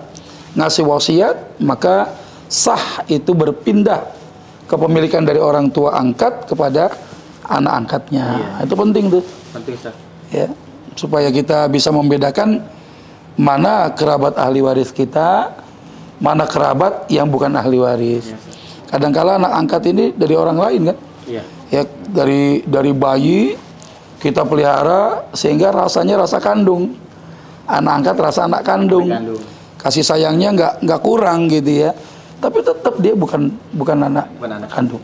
[0.55, 2.15] ngasih wasiat, maka
[2.47, 4.07] sah itu berpindah
[4.71, 6.95] kepemilikan dari orang tua angkat kepada
[7.47, 8.25] anak angkatnya.
[8.63, 9.23] Itu penting tuh,
[9.55, 9.95] Penting Ustaz.
[10.31, 10.47] ya.
[10.97, 12.65] Supaya kita bisa membedakan
[13.37, 15.53] mana kerabat ahli waris kita,
[16.23, 18.33] mana kerabat yang bukan ahli waris.
[18.89, 20.99] Kadangkala anak angkat ini dari orang lain kan?
[21.27, 21.43] Iya.
[21.75, 21.83] ya
[22.15, 23.59] dari dari bayi
[24.23, 26.95] kita pelihara sehingga rasanya rasa kandung
[27.67, 29.43] anak angkat rasa anak kandung, Anak kandung.
[29.77, 31.91] kasih sayangnya nggak nggak kurang gitu ya
[32.39, 34.69] tapi tetap dia bukan bukan anak, Bukan anak.
[34.71, 35.03] kandung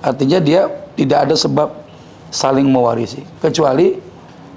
[0.00, 0.60] artinya dia
[0.94, 1.68] tidak ada sebab
[2.28, 3.96] saling mewarisi kecuali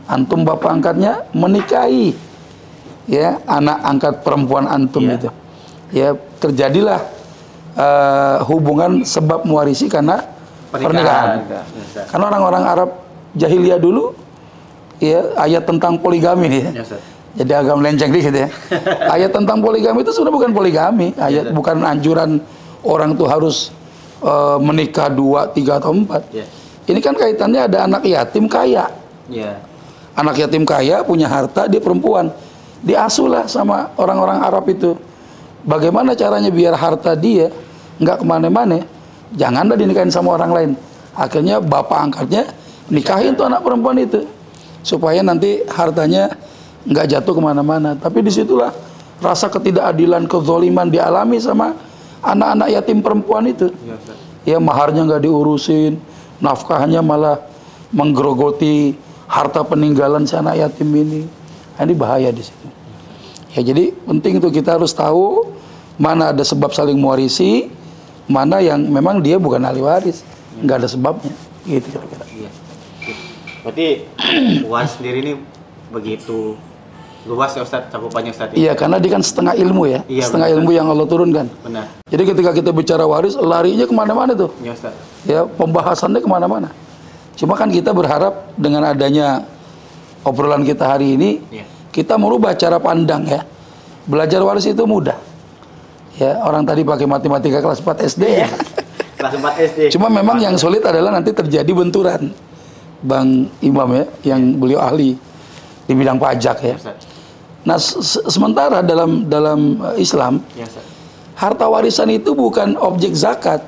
[0.05, 2.11] antum bapak angkatnya menikahi
[3.05, 5.15] ya anak angkat perempuan antum Iya.
[5.15, 5.29] itu
[5.91, 6.07] ya
[6.39, 6.99] terjadilah
[7.73, 10.21] eh, hubungan sebab mewarisi karena
[10.69, 11.41] pernikahan.
[11.41, 12.05] Iya, Ustaz.
[12.09, 12.89] Karena orang-orang Arab
[13.33, 14.13] jahiliyah dulu
[15.03, 16.71] ya ayat tentang poligami nih ya.
[16.79, 17.01] Iya, Ustaz.
[17.33, 18.47] Jadi agak melenceng dikit ya.
[19.15, 22.37] ayat tentang poligami itu sebenarnya bukan poligami, ayat bukan anjuran
[22.85, 23.73] orang tuh harus
[24.21, 26.29] eh, menikah dua, tiga atau empat.
[26.29, 26.45] Iya.
[26.83, 28.91] Ini kan kaitannya ada anak yatim kaya.
[29.31, 29.59] Iya.
[30.13, 32.29] Anak yatim kaya punya harta dia perempuan.
[32.83, 34.93] Diasuhlah sama orang-orang Arab itu.
[35.63, 37.47] Bagaimana caranya biar harta dia
[37.97, 38.83] nggak ke mana-mana?
[39.33, 40.71] Janganlah dinikahin sama orang lain.
[41.15, 42.51] Akhirnya bapak angkatnya
[42.91, 44.27] nikahin tuh anak perempuan itu
[44.83, 46.35] supaya nanti hartanya
[46.83, 47.95] nggak jatuh ke mana-mana.
[47.95, 48.75] Tapi di situlah
[49.23, 51.73] rasa ketidakadilan, kezoliman dialami sama
[52.19, 53.71] anak-anak yatim perempuan itu.
[53.83, 53.97] Iya.
[54.43, 55.97] Ya maharnya nggak diurusin,
[56.43, 57.39] nafkahnya malah
[57.95, 58.99] menggerogoti
[59.31, 61.23] harta peninggalan si anak yatim ini.
[61.79, 62.69] Nah, ini bahaya di sini.
[63.55, 65.47] Ya jadi penting itu kita harus tahu
[65.95, 67.69] mana ada sebab saling mewarisi,
[68.25, 70.25] mana yang memang dia bukan ahli waris,
[70.59, 71.33] nggak ada sebabnya.
[71.63, 72.42] Gitu kira-kira.
[73.63, 73.65] Iya.
[73.65, 73.87] Berarti
[74.69, 75.33] UAS sendiri ini
[75.87, 76.59] begitu
[77.23, 78.51] luas ya Ustaz cakupannya Ustaz.
[78.51, 78.55] ya?
[78.59, 80.57] Iya karena dia kan setengah ilmu ya, Iya, setengah benar.
[80.59, 81.47] ilmu yang Allah turunkan.
[81.63, 81.85] Benar.
[82.11, 84.51] Jadi ketika kita bicara waris, larinya ke mana-mana tuh.
[84.59, 84.93] Iya Ustaz.
[85.23, 86.67] ya pembahasannya ke mana-mana.
[87.39, 89.47] Cuma kan kita berharap dengan adanya
[90.21, 91.63] obrolan kita hari ini, Iya.
[91.95, 93.47] kita merubah cara pandang ya.
[94.03, 95.15] Belajar waris itu mudah.
[96.19, 98.47] Ya orang tadi pakai matematika kelas 4 SD ya.
[99.17, 99.79] Kelas 4 SD.
[99.95, 102.35] Cuma memang yang sulit adalah nanti terjadi benturan.
[103.03, 105.19] Bang Imam ya, yang beliau ahli
[105.83, 106.75] di bidang pajak ya.
[106.79, 107.03] Ustaz.
[107.63, 109.59] Nah se- se- sementara dalam dalam
[109.91, 110.67] eh, Islam Iya
[111.33, 113.59] harta warisan itu bukan objek zakat.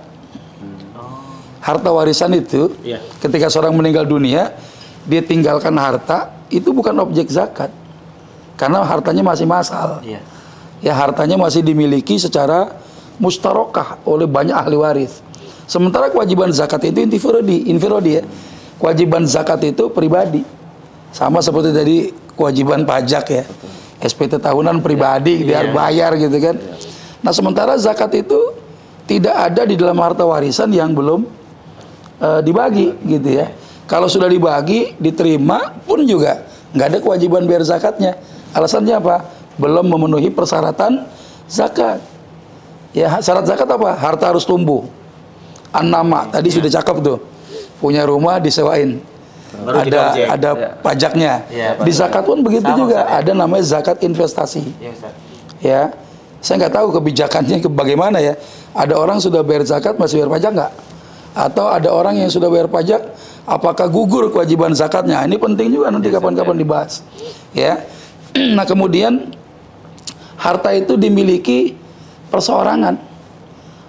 [1.59, 3.01] Harta warisan itu Iya.
[3.17, 4.53] ketika seorang meninggal dunia,
[5.03, 7.73] dia tinggalkan harta itu bukan objek zakat.
[8.53, 9.99] Karena hartanya masih masal.
[10.05, 10.21] Iya.
[10.79, 12.77] Ya hartanya masih dimiliki secara
[13.17, 15.25] mustarokah oleh banyak ahli waris.
[15.65, 18.23] Sementara kewajiban zakat itu infirodi, infirodi ya.
[18.79, 20.43] Kewajiban zakat itu pribadi.
[21.15, 21.97] Sama seperti tadi
[22.35, 23.43] kewajiban pajak ya.
[24.03, 26.55] SPT tahunan pribadi dia harus bayar gitu kan.
[27.23, 28.37] Nah, sementara zakat itu
[29.07, 31.23] tidak ada di dalam harta warisan yang belum
[32.19, 33.49] eh, dibagi gitu ya.
[33.85, 36.43] Kalau sudah dibagi, diterima pun juga
[36.75, 38.19] nggak ada kewajiban bayar zakatnya.
[38.51, 39.23] Alasannya apa?
[39.55, 41.07] Belum memenuhi persyaratan
[41.47, 42.03] zakat.
[42.91, 43.95] Ya syarat zakat apa?
[43.95, 44.83] Harta harus tumbuh.
[45.71, 47.19] An-nama tadi sudah cakep tuh.
[47.85, 48.97] Punya rumah disewain.
[49.61, 50.69] Baru ada ada Ya.
[50.81, 51.33] pajaknya.
[51.47, 52.97] Iya, Di zakat pun begitu Sama, juga.
[52.97, 53.19] Ustaz, ya.
[53.21, 55.13] Ada namanya zakat investasi Ustaz.
[55.61, 55.93] ya
[56.41, 58.37] saya nggak tahu kebijakannya ke bagaimana ya
[58.73, 60.71] ada orang sudah bayar zakat masih bayar pajak nggak
[61.33, 63.01] atau ada orang yang sudah bayar pajak
[63.45, 67.01] apakah gugur kewajiban zakatnya ini penting juga nanti kapan-kapan dibahas
[67.49, 67.81] ya
[68.57, 69.33] nah kemudian
[70.37, 71.73] harta itu dimiliki
[72.29, 72.93] perseorangan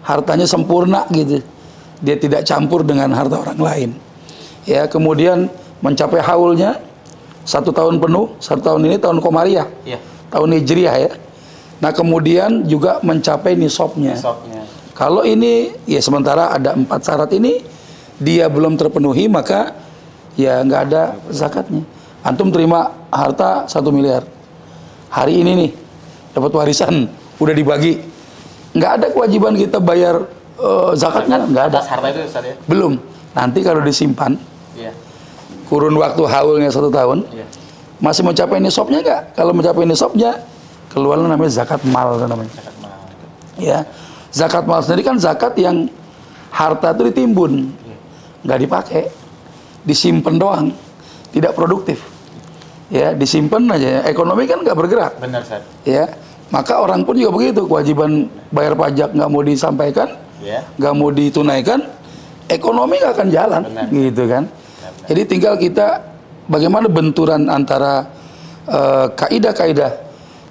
[0.01, 1.43] hartanya sempurna gitu
[2.03, 3.91] dia tidak campur dengan harta orang lain
[4.69, 5.49] ya kemudian
[5.81, 6.81] mencapai haulnya
[7.47, 9.99] satu tahun penuh satu tahun ini tahun komariah Iya.
[10.35, 11.13] tahun hijriah ya.
[11.79, 14.17] Nah kemudian juga mencapai nisabnya.
[14.97, 17.61] Kalau ini ya sementara ada empat syarat ini
[18.17, 19.77] dia belum terpenuhi maka
[20.35, 21.85] ya nggak ada zakatnya.
[22.25, 24.25] Antum terima harta satu miliar
[25.13, 25.71] hari ini nih
[26.35, 27.07] dapat warisan
[27.39, 28.03] udah dibagi
[28.75, 30.27] nggak ada kewajiban kita bayar
[30.67, 32.55] eh, zakatnya nggak ada Atas harta itu Ustaz ya.
[32.67, 32.99] belum
[33.33, 34.35] nanti kalau disimpan
[34.75, 34.93] Iya.
[35.67, 37.47] kurun waktu haulnya satu tahun Iya.
[37.97, 39.23] masih mencapai nisabnya nggak?
[39.33, 40.31] Kalau mencapai nisabnya,
[40.93, 42.53] keluar namanya zakat mal namanya.
[42.53, 43.09] Zakat mahal.
[43.57, 43.79] Ya,
[44.29, 45.89] zakat mal sendiri kan zakat yang
[46.53, 47.73] harta itu ditimbun,
[48.45, 49.03] nggak dipakai,
[49.81, 50.67] disimpan doang,
[51.33, 52.05] tidak produktif.
[52.93, 54.05] Ya, disimpan aja.
[54.05, 55.13] Ekonomi kan nggak bergerak.
[55.17, 55.65] Benar Ustaz.
[55.83, 56.13] Ya,
[56.53, 57.65] maka orang pun juga begitu.
[57.65, 60.61] Kewajiban bayar pajak nggak mau disampaikan, Iya.
[60.77, 61.81] nggak mau ditunaikan,
[62.51, 63.87] ekonomi nggak akan jalan, Benar.
[63.89, 64.45] gitu kan.
[65.07, 66.03] Jadi tinggal kita
[66.51, 68.05] bagaimana benturan antara
[68.69, 69.93] eh, kaidah-kaidah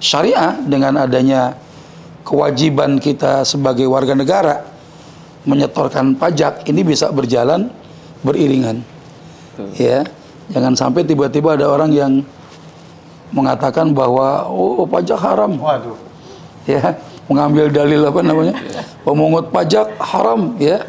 [0.00, 1.54] syariah dengan adanya
[2.26, 4.66] kewajiban kita sebagai warga negara
[5.46, 7.70] menyetorkan pajak ini bisa berjalan
[8.26, 8.82] beriringan.
[9.78, 10.04] Ya,
[10.52, 12.12] jangan sampai tiba-tiba ada orang yang
[13.32, 15.96] mengatakan bahwa oh pajak haram Waduh.
[16.68, 16.94] ya
[17.26, 18.54] mengambil dalil apa namanya?
[19.02, 20.82] Pemungut pajak haram ya.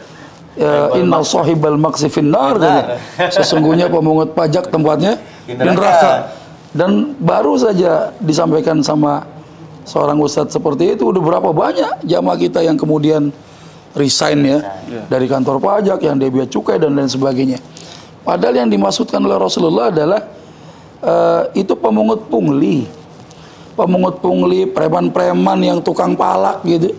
[0.57, 2.97] Ya inna sahibal maksi finnar katanya.
[3.29, 6.33] sesungguhnya pemungut pajak tempatnya di neraka.
[6.73, 9.21] dan baru saja disampaikan sama
[9.85, 13.29] seorang ustadz seperti itu udah berapa banyak jamaah kita yang kemudian
[13.93, 14.59] resign ya.
[15.05, 17.61] Dari kantor pajak yang dia biaya cukai dan lain sebagainya.
[18.25, 20.25] Padahal yang dimaksudkan oleh Rasulullah adalah
[21.05, 22.96] eh, itu pemungut pungli
[23.77, 26.97] pemungut pungli, preman-preman yang tukang palak gitu.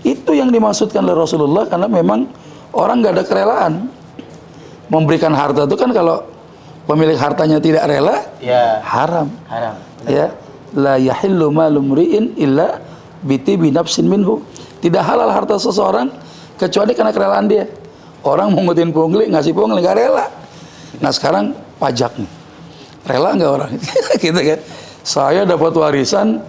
[0.00, 2.24] Itu yang dimaksudkan oleh Rasulullah karena memang
[2.72, 3.72] orang nggak ada kerelaan.
[4.88, 6.24] Memberikan harta itu kan kalau
[6.88, 9.28] pemilik hartanya tidak rela Ya, haram.
[9.44, 9.76] Haram.
[10.08, 10.32] ya.
[10.72, 12.80] La yahillu malu mri'in illa
[13.20, 14.40] biti binafsin minhu.
[14.80, 16.08] Tidak halal harta seseorang
[16.56, 17.68] kecuali karena kerelaan dia.
[18.24, 20.24] Orang mengutin pungli ngasih pungli nggak rela.
[21.04, 22.30] Nah sekarang pajak nih
[23.04, 23.70] rela nggak orang?
[24.24, 24.58] Gitu kan
[25.08, 26.44] saya dapat warisan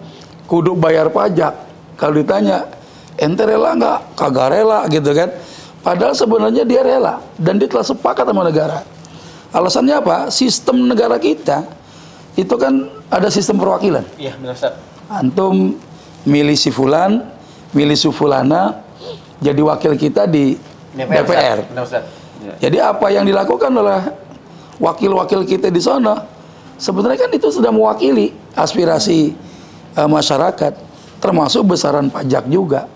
[0.52, 1.56] kudu bayar pajak.
[1.96, 2.68] Kalau ditanya
[3.16, 4.20] ente rela nggak?
[4.20, 5.32] Kagak rela gitu kan.
[5.80, 8.84] Padahal sebenarnya dia rela dan dia telah sepakat sama negara.
[9.56, 10.28] Alasannya apa?
[10.28, 11.64] Sistem negara kita
[12.36, 14.04] itu kan ada sistem perwakilan.
[14.20, 14.76] Iya, benar Ustaz.
[15.10, 15.74] antum
[16.28, 17.26] milih si fulan
[17.74, 18.78] milih si fulana
[19.42, 20.54] jadi wakil kita di
[20.94, 21.70] DPR, Ustaz.
[21.74, 22.04] Benar Ustaz.
[22.62, 24.14] jadi apa yang dilakukan oleh
[24.78, 26.22] wakil-wakil kita di sana
[26.80, 29.36] sebenarnya kan itu sudah mewakili aspirasi
[29.94, 30.74] eh, masyarakat
[31.20, 32.88] termasuk besaran pajak juga.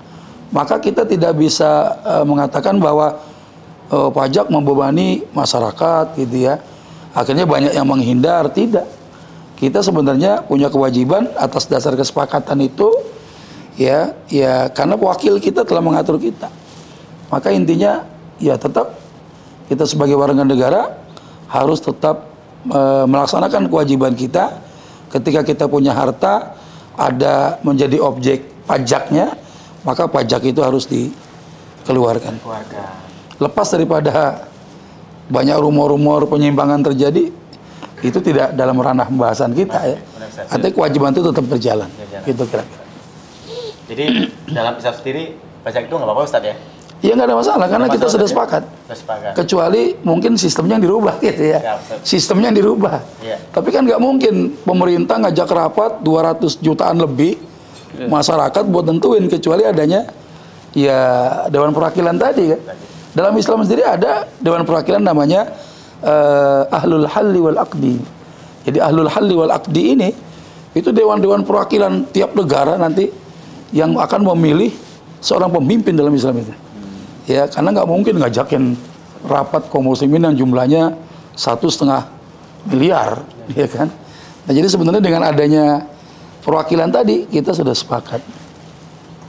[0.49, 3.19] Maka kita tidak bisa eh, mengatakan bahwa
[3.91, 6.57] eh, pajak membebani masyarakat gitu ya.
[7.13, 8.89] Akhirnya banyak yang menghindar tidak.
[9.59, 12.89] Kita sebenarnya punya kewajiban atas dasar kesepakatan itu
[13.77, 16.49] ya ya karena wakil kita telah mengatur kita.
[17.29, 18.01] Maka intinya
[18.41, 18.97] ya tetap
[19.69, 20.97] kita sebagai warga negara
[21.53, 22.32] harus tetap
[22.67, 24.59] eh, melaksanakan kewajiban kita
[25.11, 26.55] ketika kita punya harta
[26.95, 29.33] ada menjadi objek pajaknya
[29.83, 32.83] maka pajak itu harus dikeluarkan Keluarga.
[33.41, 34.47] lepas daripada
[35.27, 37.31] banyak rumor-rumor penyimpangan terjadi
[38.03, 39.97] itu tidak dalam ranah pembahasan kita ya
[40.51, 42.23] artinya kewajiban itu tetap berjalan Berjalan.
[42.27, 42.81] gitu kira-kira
[43.83, 44.05] Jadi
[44.47, 45.23] dalam Islam sendiri
[45.61, 46.55] pajak itu nggak apa-apa Ustaz ya?
[47.03, 48.31] Ya nggak ada masalah karena kita sudah ya?
[48.31, 49.31] sepakat Sudah sepakat.
[49.35, 51.59] kecuali mungkin sistemnya yang dirubah gitu ya.
[51.59, 53.03] Ya, sistemnya yang dirubah.
[53.19, 53.37] Iya.
[53.51, 57.35] Tapi kan nggak mungkin pemerintah ngajak rapat 200 jutaan lebih
[58.07, 60.07] masyarakat buat tentuin kecuali adanya
[60.71, 60.99] ya
[61.51, 62.59] dewan perwakilan tadi kan.
[63.13, 65.51] Dalam Islam sendiri ada dewan perwakilan namanya
[66.01, 67.99] eh, ahlul halli wal aqdi.
[68.63, 70.09] Jadi ahlul halli wal aqdi ini
[70.73, 73.11] itu dewan-dewan perwakilan tiap negara nanti
[73.75, 74.73] yang akan memilih
[75.21, 76.53] seorang pemimpin dalam Islam itu
[77.29, 78.63] ya karena nggak mungkin ngajakin
[79.23, 80.95] rapat kaum muslimin yang jumlahnya
[81.33, 82.07] satu setengah
[82.67, 83.23] miliar
[83.59, 83.87] ya kan
[84.43, 85.87] nah jadi sebenarnya dengan adanya
[86.43, 88.19] perwakilan tadi kita sudah sepakat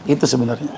[0.04, 0.68] itu sebenarnya.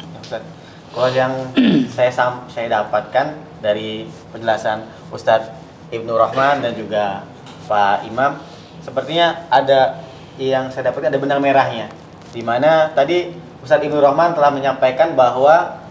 [0.94, 1.52] Kalau yang
[1.96, 5.52] saya sam- saya dapatkan dari penjelasan Ustadz
[5.92, 7.26] Ibnu Rahman dan juga
[7.66, 8.38] Pak Imam,
[8.80, 10.00] sepertinya ada
[10.38, 11.90] yang saya dapatkan ada benang merahnya.
[12.30, 15.84] Di mana tadi Ustadz Ibnu Rahman telah menyampaikan bahwa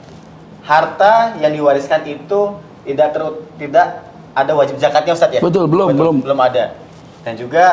[0.66, 3.88] harta yang diwariskan itu tidak ter- tidak
[4.34, 5.42] ada wajib zakatnya Ustadz ya?
[5.42, 6.16] Betul, belum, belum.
[6.22, 6.74] belum ada.
[7.22, 7.66] Dan juga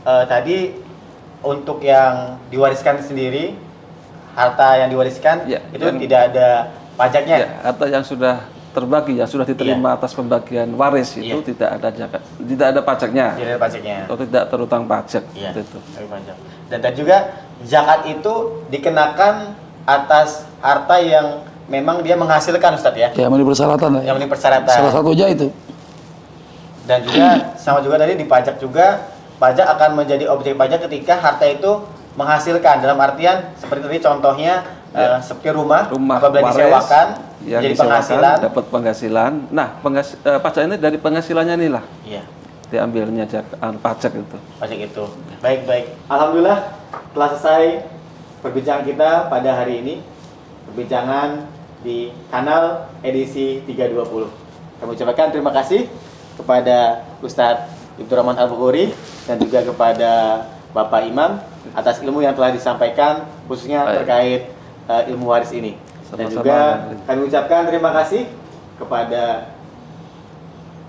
[0.00, 0.58] eh, tadi
[1.40, 3.56] untuk yang diwariskan sendiri
[4.32, 6.48] harta yang diwariskan Ya, itu yang- tidak ada
[6.94, 7.36] pajaknya.
[7.38, 11.42] Ya, atau yang sudah terbagi, yang sudah diterima atas pembagian waris itu Iya.
[11.42, 13.96] tidak ada zakat, tidak ada pajaknya, Tidak ada pajaknya.
[14.06, 15.24] atau tidak terutang pajak.
[15.26, 15.78] Seperti itu.
[16.06, 16.36] pajak.
[16.70, 17.16] Dan, dan juga
[17.64, 18.34] zakat itu
[18.70, 23.08] dikenakan atas harta yang memang dia menghasilkan Ustadz ya.
[23.14, 24.00] ya memenuhi persyaratan ya.
[24.02, 24.74] Yang memenuhi persyaratan.
[24.74, 25.46] salah satunya itu
[26.82, 29.06] Dan juga sama juga tadi di pajak juga
[29.38, 35.16] pajak akan menjadi objek pajak ketika harta itu menghasilkan dalam artian seperti tadi contohnya eh,
[35.20, 37.06] seperti rumah, Rumah apabila waris disewakan
[37.40, 38.36] yang jadi disewakan, penghasilan.
[38.42, 39.32] dapat penghasilan.
[39.48, 42.22] Nah, penghas- eh, pajak ini dari penghasilannya nih lah Iya.
[42.68, 44.36] diambilnya jak- ah, pajak itu.
[44.58, 45.04] pajak itu.
[45.38, 45.86] Baik, baik.
[46.04, 46.58] Alhamdulillah
[47.08, 47.64] telah selesai
[48.40, 49.94] perbincangan kita pada hari ini.
[50.66, 51.49] Perbincangan
[51.80, 54.28] di kanal edisi 320.
[54.80, 55.88] Kami ucapkan terima kasih
[56.36, 57.68] kepada Ustadz
[58.00, 58.96] Ibnu Rahman Al-Bukhari
[59.28, 60.12] dan juga kepada
[60.72, 61.40] Bapak Imam
[61.76, 64.48] atas ilmu yang telah disampaikan khususnya terkait
[64.88, 65.76] eh, ilmu waris ini.
[66.10, 68.26] Dan juga kami ucapkan terima kasih
[68.80, 69.52] kepada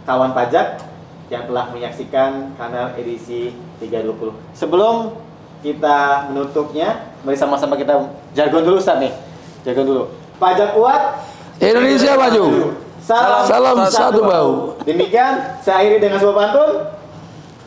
[0.08, 0.82] kawan pajak
[1.30, 4.34] yang telah menyaksikan kanal edisi 320.
[4.58, 5.16] Sebelum
[5.62, 9.14] kita menutupnya, mari sama-sama kita jargon dulu Ustaz nih.
[9.62, 10.04] Jargon dulu.
[10.42, 11.22] Pajak kuat,
[11.62, 12.74] Indonesia maju.
[13.06, 14.52] Salam, Salam satu bau.
[14.82, 16.72] Demikian saya akhiri dengan sebuah pantun.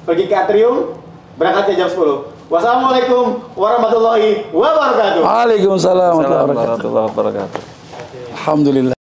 [0.02, 0.98] Pergi ke atrium,
[1.38, 2.34] berangkatnya jam 10.
[2.50, 5.22] Wassalamualaikum warahmatullahi wabarakatuh.
[5.22, 7.60] Waalaikumsalam warahmatullahi wabarakatuh.
[8.42, 8.93] Alhamdulillah.